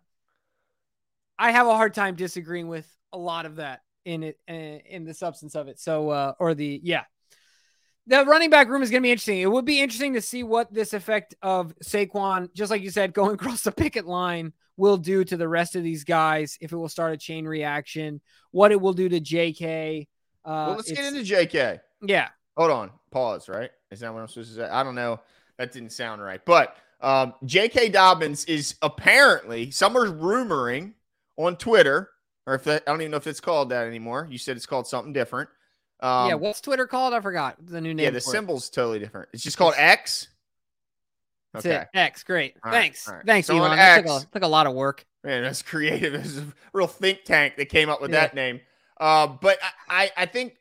[1.38, 5.04] I have a hard time disagreeing with a lot of that in it uh, in
[5.04, 5.78] the substance of it.
[5.78, 7.04] So uh or the yeah.
[8.06, 9.38] The running back room is going to be interesting.
[9.38, 13.12] It would be interesting to see what this effect of Saquon, just like you said,
[13.14, 16.58] going across the picket line will do to the rest of these guys.
[16.60, 20.08] If it will start a chain reaction, what it will do to JK.
[20.44, 21.80] Uh, well, let's get into JK.
[22.02, 22.28] yeah.
[22.56, 23.48] Hold on, pause.
[23.48, 23.70] Right?
[23.90, 24.68] Is that what I'm supposed to say?
[24.68, 25.20] I don't know.
[25.58, 26.44] That didn't sound right.
[26.44, 27.90] But um, J.K.
[27.90, 30.92] Dobbins is apparently some are rumoring
[31.36, 32.10] on Twitter,
[32.46, 34.28] or if that, I don't even know if it's called that anymore.
[34.30, 35.48] You said it's called something different.
[36.02, 36.34] Um, yeah.
[36.34, 37.14] What's Twitter called?
[37.14, 38.04] I forgot the new name.
[38.04, 38.32] yeah, the for it.
[38.32, 39.28] symbol's totally different.
[39.32, 40.28] It's just called X.
[41.52, 41.88] That's Okay, it.
[41.94, 42.22] X.
[42.24, 42.56] Great.
[42.64, 43.06] All Thanks.
[43.08, 43.22] right.
[43.26, 43.76] Thanks, So on Elon.
[43.76, 45.04] That took a, took a lot of work.
[45.22, 46.14] man, that's creative.
[46.24, 48.20] It's a real think tank that came up with Yeah.
[48.22, 48.60] that name.
[48.98, 50.56] Uh, but I, I, I think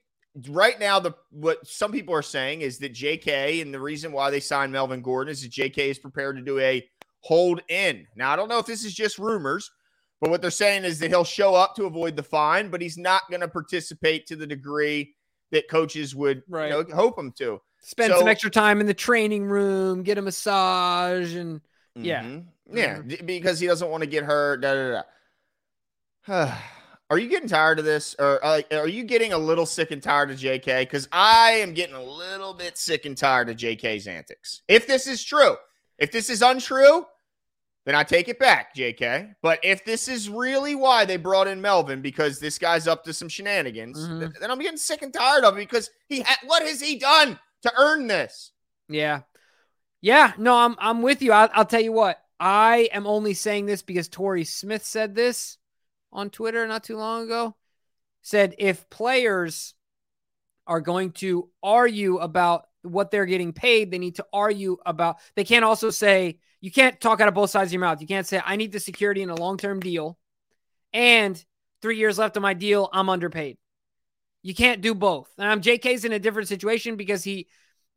[0.49, 3.61] right now the what some people are saying is that J.K.
[3.61, 5.89] and the reason why they signed Melvin Gordon is that J.K.
[5.89, 6.85] is prepared to do a
[7.21, 8.05] hold in.
[8.15, 9.71] Now I don't know if this is just rumors,
[10.19, 12.97] but what they're saying is that he'll show up to avoid the fine, but he's
[12.97, 15.13] not going to participate to the degree
[15.51, 16.71] that coaches would Right.
[16.71, 17.61] you know, hope him to.
[17.83, 21.61] Spend some extra time in the training room, get a massage, and
[21.95, 22.23] Yeah.
[22.23, 22.45] Mhm.
[22.71, 23.25] yeah, Mhm.
[23.25, 24.61] because he doesn't want to get hurt.
[24.61, 25.01] Da, da,
[26.27, 26.55] da.
[27.09, 30.01] Are you getting tired of this, or uh, are you getting a little sick and
[30.01, 30.83] tired of JK?
[30.83, 34.61] Because I am getting a little bit sick and tired of JK's antics.
[34.69, 35.57] If this is true,
[35.97, 37.05] if this is untrue,
[37.86, 39.34] then I take it back, JK.
[39.41, 43.13] But if this is really why they brought in Melvin because this guy's up to
[43.13, 44.39] some shenanigans, Mhm.
[44.39, 47.39] then I'm getting sick and tired of it because he ha- what has he done
[47.63, 48.51] to earn this?
[48.88, 49.21] Yeah.
[50.01, 50.34] Yeah.
[50.38, 51.32] No, I'm I'm with you.
[51.32, 52.23] I'll, I'll tell you what.
[52.39, 55.57] I am only saying this because Torrey Smith said this
[56.11, 57.55] on Twitter not too long ago.
[58.23, 59.73] Said if players
[60.67, 65.43] are going to argue about what they're getting paid, they need to argue about they
[65.43, 68.01] can't also say you can't talk out of both sides of your mouth.
[68.01, 70.17] You can't say I need the security in a long-term deal
[70.93, 71.43] and
[71.82, 73.57] 3 years left of my deal, I'm underpaid.
[74.43, 75.29] You can't do both.
[75.38, 77.47] And I'm JK's in a different situation because he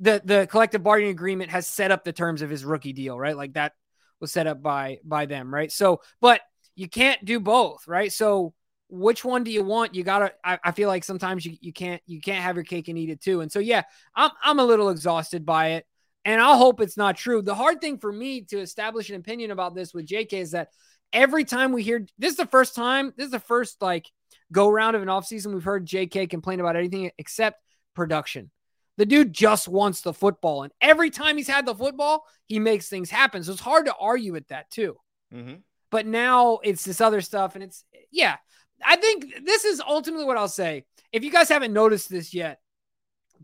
[0.01, 3.37] the the collective bargaining agreement has set up the terms of his rookie deal, right?
[3.37, 3.73] Like that
[4.21, 5.71] was set up by by them, right?
[5.71, 6.41] So, but
[6.75, 8.13] you can't do both, right?
[8.13, 8.53] So,
[8.89, 9.95] which one do you want?
[9.95, 10.33] You gotta.
[10.45, 13.11] I, I feel like sometimes you, you can't you can't have your cake and eat
[13.11, 13.41] it too.
[13.41, 13.83] And so, yeah,
[14.15, 15.87] I'm I'm a little exhausted by it,
[16.25, 17.43] and I'll hope it's not true.
[17.43, 20.69] The hard thing for me to establish an opinion about this with JK is that
[21.13, 24.11] every time we hear this is the first time, this is the first like
[24.53, 27.61] go round of an offseason, we've heard JK complain about anything except
[27.95, 28.51] production.
[28.97, 30.63] The dude just wants the football.
[30.63, 33.43] And every time he's had the football, he makes things happen.
[33.43, 34.97] So it's hard to argue with that, too.
[35.33, 35.57] Mm-hmm.
[35.91, 37.57] But now it's this other stuff.
[37.57, 38.37] And it's, yeah,
[38.85, 40.85] I think this is ultimately what I'll say.
[41.13, 42.61] If you guys haven't noticed this yet,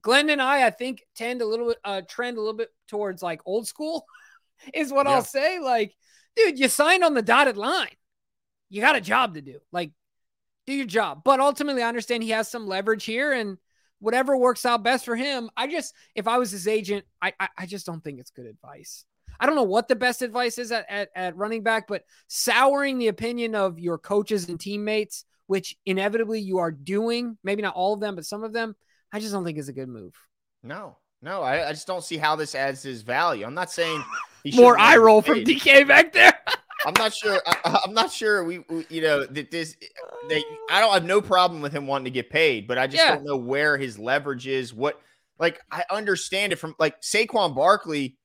[0.02, 3.22] Glenn and I, I think, tend a little bit, uh, trend a little bit towards
[3.22, 4.06] like old school,
[4.74, 5.12] is what Yeah.
[5.14, 5.58] I'll say.
[5.58, 5.94] Like,
[6.36, 7.88] dude, you signed on the dotted line.
[8.68, 9.58] You got a job to do.
[9.72, 9.92] Like,
[10.66, 11.22] do your job.
[11.24, 13.58] But ultimately, I understand he has some leverage here and
[13.98, 15.50] whatever works out best for him.
[15.56, 18.46] I just, if I was his agent, I, I, I just don't think it's good
[18.46, 19.04] advice.
[19.38, 22.98] I don't know what the best advice is at, at, at running back, but souring
[22.98, 27.92] the opinion of your coaches and teammates, which inevitably you are doing, maybe not all
[27.92, 28.76] of them, but some of them,
[29.12, 30.14] I just don't think is a good move.
[30.62, 33.44] No, no, I, I just don't see how this adds his value.
[33.44, 34.00] I'm not saying
[34.44, 35.40] he More eye roll from.
[35.40, 36.32] DK back there.
[36.86, 37.42] I'm not sure.
[37.44, 38.44] I, I'm not sure.
[38.44, 39.76] We, we, you know, that this.
[40.28, 40.40] They,
[40.70, 43.16] I don't have no problem with him wanting to get paid, but I just Yeah.
[43.16, 44.72] don't know where his leverage is.
[44.72, 45.00] What,
[45.40, 48.18] like, I understand it from like Saquon Barkley.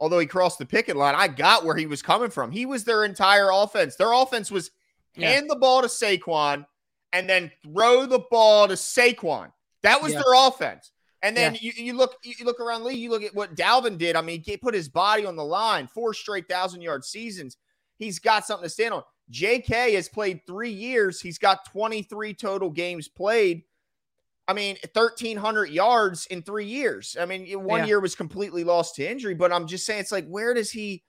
[0.00, 2.52] Although he crossed the picket line, I got where he was coming from.
[2.52, 3.96] He was their entire offense.
[3.96, 4.70] Their offense was
[5.18, 5.30] Yeah.
[5.30, 6.66] hand the ball to Saquon
[7.12, 9.52] and then throw the ball to Saquon.
[9.82, 10.22] That was Yeah.
[10.24, 10.90] their offense.
[11.22, 14.14] And then you, you look you look around league, you look at what Dalvin did.
[14.14, 17.56] I mean, he put his body on the line, four straight thousand yard seasons.
[17.98, 19.02] He's got something to stand on.
[19.32, 21.20] JK has played three years.
[21.20, 23.64] He's got 23 total games played.
[24.46, 27.16] I mean, 1,300 yards in three years.
[27.20, 27.86] I mean, one Yeah.
[27.86, 31.04] year was completely lost to injury, but I'm just saying, it's like, where does he?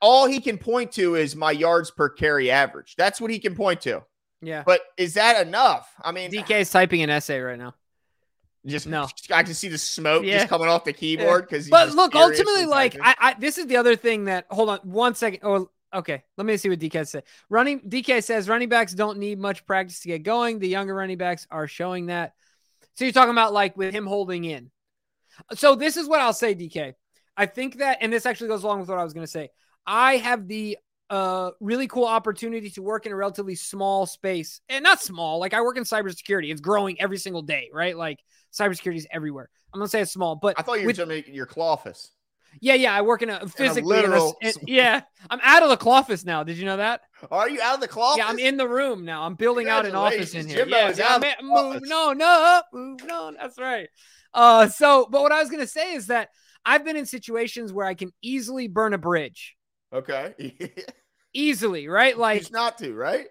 [0.00, 2.96] All he can point to is my yards per carry average.
[2.96, 4.02] That's what he can point to.
[4.42, 4.62] Yeah.
[4.64, 5.90] But is that enough?
[6.02, 7.74] I mean, DK is typing an essay right now.
[8.66, 9.08] just No.
[9.32, 10.38] I can see the smoke Yeah.
[10.38, 11.68] just coming off the keyboard because.
[11.68, 14.46] But look, ultimately, like I, I, this is the other thing that.
[14.50, 15.40] Hold on, one second.
[15.42, 16.22] Oh, okay.
[16.36, 17.24] Let me see what DK said.
[17.48, 20.58] Running DK says running backs don't need much practice to get going.
[20.58, 22.34] The younger running backs are showing that.
[22.96, 24.70] So you're talking about like with him holding in.
[25.54, 26.94] So this is what I'll say, DK.
[27.36, 29.50] I think that, and this actually goes along with what I was going to say.
[29.86, 30.78] I have the
[31.08, 35.40] uh really cool opportunity to work in a relatively small space, and not small.
[35.40, 36.50] Like I work in cybersecurity.
[36.52, 37.96] It's growing every single day, right?
[37.96, 38.20] Like
[38.52, 39.48] cybersecurity is everywhere.
[39.74, 42.12] I'm gonna say it's small, but I thought you were with- talking about your office.
[42.60, 42.92] yeah, yeah.
[42.94, 43.98] I work in a physically.
[43.98, 46.42] in a- literal- in- yeah, I'm out of the claw office now.
[46.44, 47.00] Did you know that?
[47.30, 48.18] Are you out of the Cloffice?
[48.18, 49.22] Yeah, I'm in the room now.
[49.24, 50.58] I'm building out an office in here.
[50.58, 51.92] Jimbo Yeah, yeah, man, the moving office.
[51.92, 52.18] on,
[53.06, 53.32] no.
[53.38, 53.88] That's right.
[54.32, 56.28] Uh, so, but what I was gonna say is that
[56.64, 59.56] I've been in situations where I can easily burn a bridge,
[59.92, 60.54] Okay.
[61.32, 62.16] easily, right?
[62.16, 63.28] Like, Choose not to, right?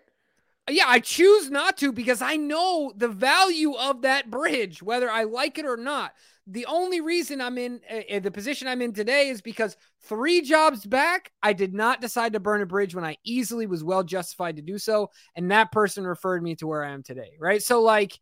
[0.69, 5.23] yeah, I choose not to because I know the value of that bridge, whether I
[5.23, 6.13] like it or not.
[6.47, 10.85] The only reason I'm in uh, the position I'm in today is because three jobs
[10.85, 14.55] back, I did not decide to burn a bridge when I easily was well justified
[14.55, 15.11] to do so.
[15.35, 17.31] And that person referred me to where I am today.
[17.39, 17.61] Right.
[17.61, 18.19] So, like,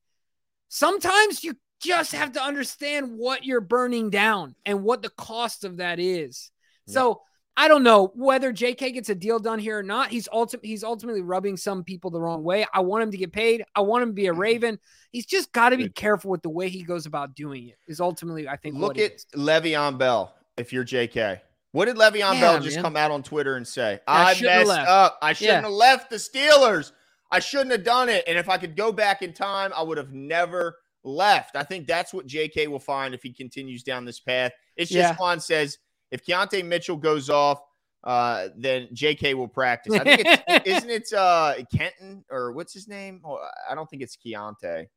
[0.68, 5.78] sometimes you just have to understand what you're burning down and what the cost of
[5.78, 6.52] that is.
[6.86, 7.22] So,
[7.60, 10.10] I don't know whether JK gets a deal done here or not.
[10.10, 12.68] He's ulti- he's ultimately rubbing some people the wrong way.
[12.72, 13.64] I want him to get paid.
[13.76, 14.40] I want him to be a mm-hmm.
[14.40, 14.80] Raven.
[15.12, 17.78] He's just got to be careful with the way he goes about doing it.
[17.88, 19.26] Is ultimately, I think, Look at.
[19.36, 20.36] Le'Veon Bell.
[20.56, 21.42] If you're JK,
[21.72, 22.84] what did Le'Veon Yeah, Bell just man.
[22.84, 24.00] come out on Twitter and say?
[24.08, 25.18] I I, messed left." up.
[25.22, 25.62] I shouldn't Yeah.
[25.62, 26.92] have left the Steelers.
[27.32, 28.24] I shouldn't have done it.
[28.28, 31.56] And if I could go back in time, I would have never left.
[31.56, 34.52] I think that's what JK will find if he continues down this path.
[34.76, 35.16] It's just Yeah.
[35.16, 35.78] Juan says
[36.12, 37.60] if Keontae Mitchell goes off,
[38.04, 39.94] uh, then JK will practice.
[39.94, 43.22] I think it's isn't it uh Kenton or what's his name?
[43.24, 44.88] Well, I don't think it's Keontae.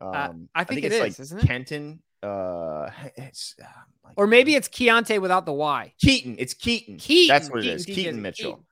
[0.00, 1.46] Um, I think it it's is, like isn't it?
[1.46, 2.02] Kenton.
[2.22, 3.66] Uh, it's uh,
[4.04, 5.92] like- Or maybe it's Keontae without the Y.
[6.00, 6.36] Keaton.
[6.38, 6.96] It's Keaton.
[6.96, 7.34] Keaton.
[7.34, 7.84] That's what it Keaton, is.
[7.84, 8.22] Keaton, Keaton Keaton.
[8.22, 8.64] Mitchell.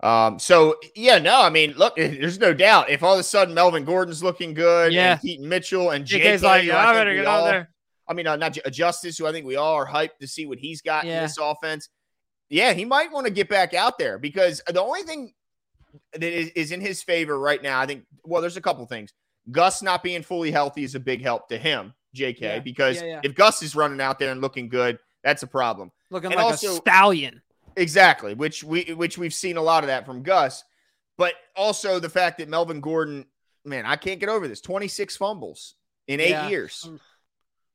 [0.00, 2.88] Um, so yeah, no, I mean, look, there's no doubt.
[2.88, 5.12] If all of a sudden Melvin Gordon's looking good, Yeah.
[5.12, 7.70] and Keaton Mitchell and JK's JK, like, yeah, I better get out all- there.
[8.08, 10.46] I mean, uh, not Ju- Justice, who I think we all are hyped to see
[10.46, 11.18] what he's got Yeah.
[11.18, 11.88] in this offense.
[12.48, 15.34] Yeah, he might want to get back out there because the only thing
[16.12, 19.12] that is, is in his favor right now, I think, well, there's a couple things.
[19.50, 22.58] Gus not being fully healthy is a big help to him, JK, Yeah.
[22.60, 25.92] because Yeah, if Gus is running out there and looking good, that's a problem.
[26.10, 27.42] Looking And like also- a stallion.
[27.76, 30.64] Exactly, which we which we've seen a lot of that from Gus,
[31.16, 33.26] but also the fact that Melvin Gordon,
[33.64, 34.60] man, I can't get over this.
[34.60, 35.74] 26 fumbles
[36.08, 36.48] in 8 Yeah.
[36.48, 36.88] years.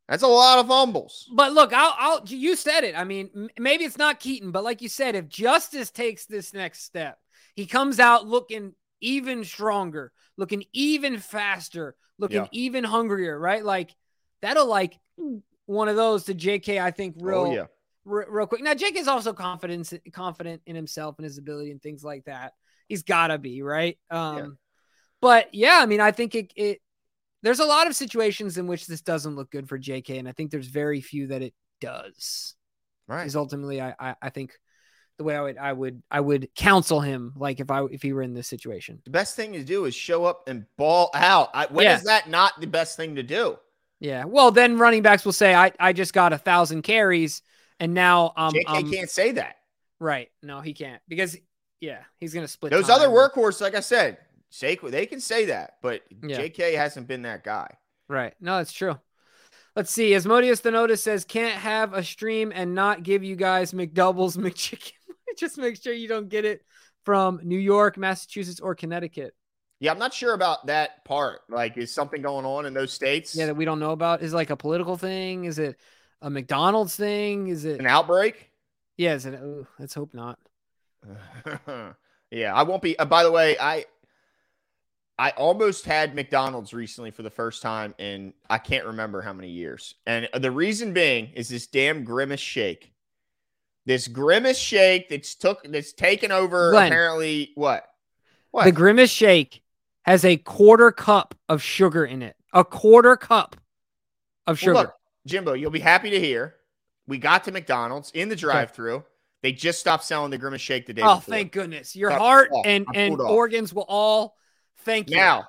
[0.10, 1.30] That's a lot of fumbles.
[1.34, 2.94] But look, I'll, I'll, you said it.
[2.98, 6.84] I mean, maybe it's not Keaton, but like you said, if Justice takes this next
[6.84, 7.18] step,
[7.56, 12.48] he comes out looking even stronger, looking even faster, looking Yeah.
[12.52, 13.64] even hungrier, right?
[13.64, 13.96] Like
[14.42, 15.00] that'll like
[15.66, 16.82] one of those to JK.
[16.82, 17.66] I think real, oh yeah.
[18.04, 18.62] re- real quick.
[18.62, 22.54] Now JK is also confident, confident in himself and his ability and things like that.
[22.90, 23.98] He's gotta be right.
[24.10, 24.58] Um,
[25.22, 26.82] But yeah, I mean, I think it, it
[27.44, 30.32] there's a lot of situations in which this doesn't look good for JK, and I
[30.32, 32.56] think there's very few that it does.
[33.08, 33.28] Right.
[33.28, 34.54] Is ultimately, I, I, I think
[35.18, 38.14] the way I would, I would, I would counsel him, like if I, if he
[38.14, 39.02] were in this situation.
[39.04, 41.50] The best thing to do is show up and ball out.
[41.54, 41.98] I, when Yeah.
[41.98, 43.58] is that not the best thing to do?
[44.00, 44.24] Yeah.
[44.26, 47.42] Well, then running backs will say, I, I just got a thousand carries,
[47.80, 49.58] and now um, JK um can't say that.
[50.00, 50.30] right.
[50.42, 51.38] No, he can't because
[51.82, 52.96] yeah, he's gonna split Those time.
[52.96, 54.18] other workhorses, like I said,
[54.54, 56.38] Saquon, they can say that, but Yeah.
[56.38, 57.78] JK hasn't been that guy.
[58.08, 58.36] Right.
[58.40, 59.00] No, that's true.
[59.76, 60.14] Let's see.
[60.14, 64.92] Asmodeus the Notice says can't have a stream and not give you guys McDoubles McChicken.
[65.38, 66.64] Just make sure you don't get it
[67.04, 69.34] from New York, Massachusetts, or Connecticut.
[69.80, 71.42] Yeah, I'm not sure about that part.
[71.50, 73.36] Like, is something going on in those states?
[73.36, 74.22] Yeah, that we don't know about.
[74.22, 75.46] Is it like a political thing?
[75.46, 75.78] Is it
[76.22, 77.48] a McDonald's thing?
[77.48, 77.80] Is it?
[77.80, 78.52] an outbreak.
[78.98, 79.16] Yeah.
[79.16, 79.34] Is it?
[79.34, 80.38] ooh, let's hope not.
[82.32, 82.98] yeah, I won't be.
[82.98, 83.86] Uh, by the way, I
[85.20, 89.50] I almost had McDonald's recently for the first time in I can't remember how many
[89.50, 92.92] years, and the reason being is this damn grimace shake.
[93.86, 96.88] This grimace shake that's took that's taken over Glenn.
[96.88, 97.86] apparently what
[98.52, 99.62] what The Grimace Shake
[100.04, 102.36] has a quarter cup of sugar in it.
[102.54, 103.56] A quarter cup
[104.48, 104.74] of Well, sugar.
[104.74, 104.94] look,
[105.26, 106.56] Jimbo, you'll be happy to hear
[107.08, 109.04] we got to McDonald's in the drive-through.
[109.42, 111.34] They just stopped selling the grimace shake the day oh, before.
[111.34, 111.96] thank goodness.
[111.96, 112.66] Your Cut heart off.
[112.66, 114.38] and and organs will all
[114.80, 115.16] thank you.
[115.18, 115.46] Now,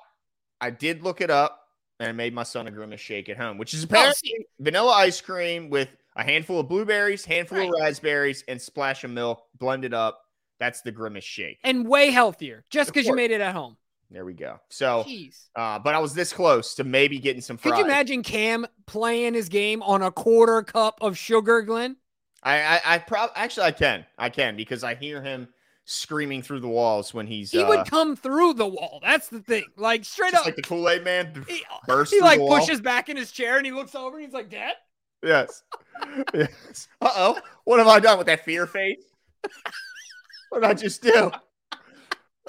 [0.61, 1.61] I did look it up
[1.99, 4.45] and I made my son a grimace shake at home, which is Oh, apparently see-
[4.59, 7.67] vanilla ice cream with a handful of blueberries, handful Right.
[7.69, 10.21] of raspberries, and splash of milk blended up.
[10.59, 11.59] That's the grimace shake.
[11.65, 13.75] and way healthier just because you made it at home.
[14.09, 14.59] There we go.
[14.69, 15.03] So,
[15.55, 17.73] uh, but I was this close to maybe getting some fries.
[17.73, 21.97] Could you imagine Cam playing his game on a quarter cup of sugar, Glenn?
[22.43, 25.49] I, I, I prob- actually I can, I can because I hear him
[25.85, 28.99] screaming through the walls when he's He uh, would come through the wall.
[29.01, 29.65] That's the thing.
[29.77, 30.45] Like straight up.
[30.45, 31.45] like the Kool Aid Man.
[31.47, 34.33] he burst he like pushes back in his chair and he looks over and he's
[34.33, 34.73] like, Dad?
[35.23, 35.63] Yes.
[36.33, 36.87] yes.
[37.01, 37.39] Uh oh.
[37.63, 39.03] What have I done with that fear face?
[40.49, 41.31] what did I just do?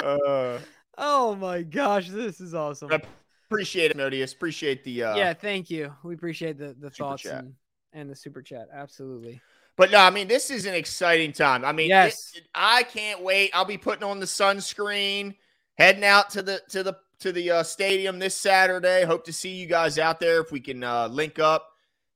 [0.03, 0.59] Uh,
[0.99, 2.89] Oh my gosh, this is awesome.
[2.89, 3.05] But
[3.51, 4.33] appreciate it, Modius.
[4.33, 5.05] Appreciate the.
[5.05, 5.93] Uh, yeah, thank you.
[6.03, 7.55] We appreciate the, the thoughts and,
[7.93, 8.69] and the super chat.
[8.73, 9.41] Absolutely.
[9.77, 11.65] But no, I mean, this is an exciting time.
[11.65, 12.33] I mean, Yes.
[12.35, 13.51] it- I can't wait.
[13.55, 15.37] I'll be putting on the sunscreen,
[15.75, 19.05] heading out to the to the to the uh, stadium this Saturday.
[19.05, 20.41] Hope to see you guys out there.
[20.41, 21.69] If we can uh, link up,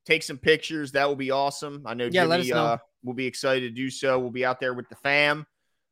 [0.05, 1.83] take some pictures, that will be awesome.
[1.87, 2.65] I know Yeah, Jimmy let us know.
[2.65, 4.19] Uh, will be excited to do so.
[4.19, 5.47] We'll be out there with the fam.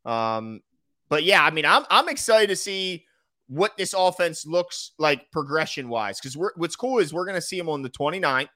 [0.05, 0.61] Um,
[1.09, 3.05] but yeah, I mean, I'm I'm excited to see
[3.49, 6.19] what this offense looks like progression wise.
[6.21, 8.49] Because we're what's cool is we're going to see them on the 29th.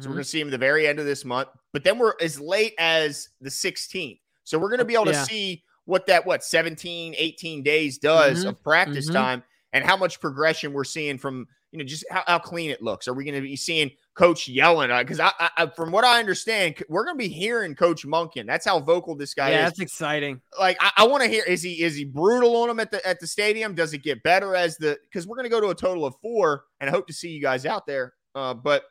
[0.00, 0.16] So we're Mhm.
[0.16, 2.40] going to see him at the very end of this month, but then we're as
[2.40, 4.20] late as the 16th.
[4.44, 5.24] So we're going to be able to Yeah.
[5.24, 9.12] see what that what 17, 18 days does Mhm, of practice mhm.
[9.14, 12.82] time and how much progression we're seeing from you know just how, how clean it
[12.82, 13.08] looks.
[13.08, 14.90] Are we going to be seeing coach yelling?
[14.90, 18.46] Because I, I, I from what I understand, we're going to be hearing Coach Monken.
[18.46, 20.40] That's how vocal this guy yeah, is that's exciting.
[20.60, 23.04] like I, I want to hear is he is he brutal on him at the
[23.06, 23.74] at the stadium?
[23.74, 26.64] Does it get better as the because we're gonna go to a total of four
[26.80, 28.12] and I hope to see you guys out there.
[28.34, 28.84] Uh, but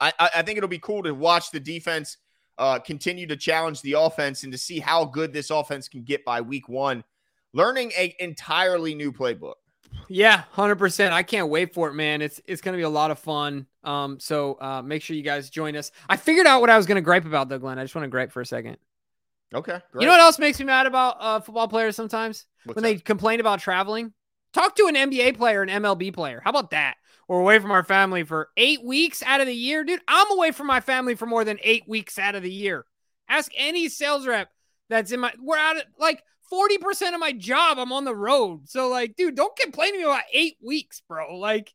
[0.00, 2.16] I, I think it'll be cool to watch the defense
[2.58, 6.24] uh continue to challenge the offense and to see how good this offense can get
[6.24, 7.04] by week one,
[7.52, 9.54] learning a entirely new playbook.
[10.08, 11.12] Yeah, hundred percent.
[11.12, 12.22] I can't wait for it, man.
[12.22, 13.66] It's it's gonna be a lot of fun.
[13.82, 15.90] Um, so uh, make sure you guys join us.
[16.08, 17.78] I figured out what I was gonna gripe about though, Glenn.
[17.78, 18.76] I just want to gripe for a second.
[19.52, 20.02] Okay, great.
[20.02, 22.88] You know what else makes me mad about uh, football players sometimes What's when that?
[22.88, 24.12] they complain about traveling?
[24.52, 26.40] Talk to an NBA player, an MLB player.
[26.42, 26.96] How about that?
[27.30, 30.00] We're away from our family for eight weeks out of the year, dude.
[30.08, 32.84] I'm away from my family for more than eight weeks out of the year.
[33.28, 34.50] Ask any sales rep
[34.88, 35.32] that's in my.
[35.40, 37.78] We're out of like forty percent of my job.
[37.78, 41.38] I'm on the road, so like, dude, don't complain to me about eight weeks, bro.
[41.38, 41.72] Like,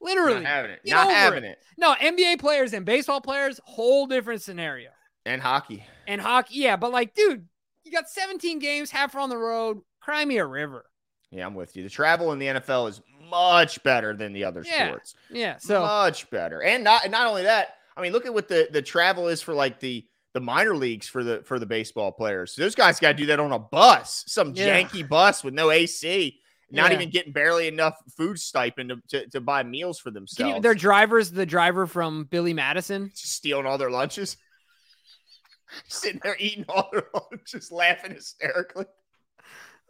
[0.00, 1.58] literally, not having it, not having it.
[1.60, 1.64] it.
[1.78, 1.94] no.
[1.94, 4.90] NBA players and baseball players, whole different scenario.
[5.24, 5.86] and hockey.
[6.08, 7.46] And hockey, yeah, but like, dude,
[7.84, 9.82] you got 17 games, half are on the road.
[10.00, 10.86] Cry me a river.
[11.32, 11.82] Yeah, I'm with you.
[11.82, 13.00] The travel in the NFL is
[13.32, 14.86] much better than the other Yeah.
[14.88, 15.14] sports.
[15.30, 16.62] Yeah, so much better.
[16.62, 19.54] And not not only that, I mean, look at what the the travel is for
[19.54, 22.54] like the the minor leagues for the for the baseball players.
[22.54, 24.80] Those guys got to do that on a bus, some Yeah.
[24.82, 26.96] janky bus with no AC, not Yeah.
[26.98, 30.54] even getting barely enough food stipend to, to, to buy meals for themselves.
[30.56, 33.10] you, their drivers, the driver from Billy Madison.
[33.10, 34.36] Just stealing all their lunches.
[35.88, 38.86] Sitting there eating all their lunches, just laughing hysterically.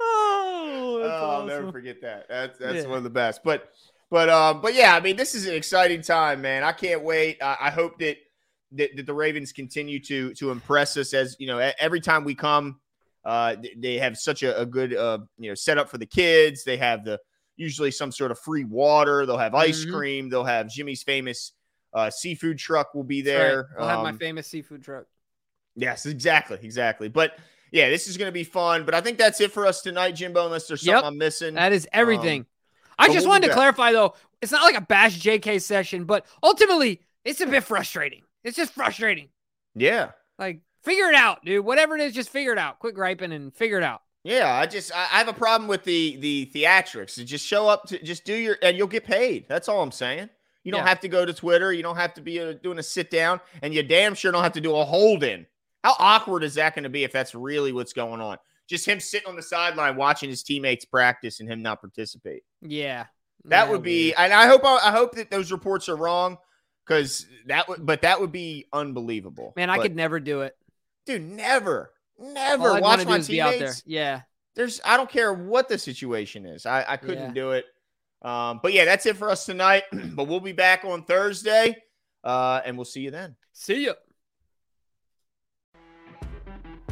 [0.01, 2.26] Oh, oh, I'll never forget that.
[2.28, 2.88] That's that's Yeah.
[2.88, 3.43] one of the best.
[3.45, 3.70] But
[4.11, 6.64] but um but yeah, I mean this is an exciting time, man.
[6.64, 7.38] I can't wait.
[7.43, 8.16] I, I hope that,
[8.72, 12.34] that that the Ravens continue to to impress us as you know every time we
[12.34, 12.80] come.
[13.24, 16.64] Uh, they have such a, a good uh you know setup for the kids.
[16.64, 17.20] They have the
[17.57, 19.24] usually some sort of free water.
[19.26, 19.93] They'll have ice Mhm.
[19.93, 20.28] cream.
[20.28, 21.53] They'll have Jimmy's famous
[21.95, 23.43] uh, seafood truck will be That's right.
[23.43, 23.68] there.
[23.78, 25.05] I'll have my Um, famous seafood truck.
[25.76, 27.09] Yes, exactly, exactly.
[27.09, 27.38] But
[27.72, 28.84] yeah, this is going to be fun.
[28.84, 30.44] But I think that's it for us tonight, Jimbo.
[30.46, 31.04] Unless there's something Yep.
[31.04, 31.54] I'm missing.
[31.54, 32.42] That is everything.
[32.42, 32.46] Um,
[32.98, 33.56] I just we'll wanted to back.
[33.56, 38.22] clarify though, it's not like a bash JK session, but ultimately it's a bit frustrating.
[38.44, 39.28] It's just frustrating.
[39.74, 41.64] yeah, Like, figure it out, dude.
[41.64, 42.78] Whatever it is, just figure it out.
[42.80, 44.02] Quit griping and figure it out.
[44.24, 44.52] yeah.
[44.54, 47.24] I just I, have a problem with the the theatrics.
[47.24, 49.46] Just show up to just do your and you'll get paid.
[49.48, 50.28] That's all I'm saying.
[50.64, 50.88] You don't Yeah.
[50.88, 51.72] have to go to Twitter.
[51.72, 54.42] You don't have to be uh doing a sit down, and you damn sure don't
[54.44, 55.46] have to do a hold in.
[55.82, 58.38] How awkward is that going to be if that's really what's going on?
[58.68, 62.42] Just him sitting on the sideline watching his teammates practice and him not participate.
[62.60, 63.06] Yeah.
[63.46, 66.38] That Yeah, would be, and I hope I hope that those reports are wrong
[66.86, 69.52] because that would, but that would be unbelievable.
[69.56, 70.56] Man, I But, could never do it.
[71.06, 73.58] dude, never, All never I'd watch my do is be out there.
[73.58, 73.82] teammates.
[73.84, 74.20] Yeah.
[74.54, 76.66] There's, I don't care what the situation is.
[76.66, 77.32] I, I couldn't Yeah.
[77.34, 77.64] do it.
[78.22, 79.82] Um, but yeah, that's it for us tonight.
[80.14, 81.76] but we'll be back on Thursday,
[82.22, 83.34] uh, and we'll see you then.
[83.52, 83.94] See ya.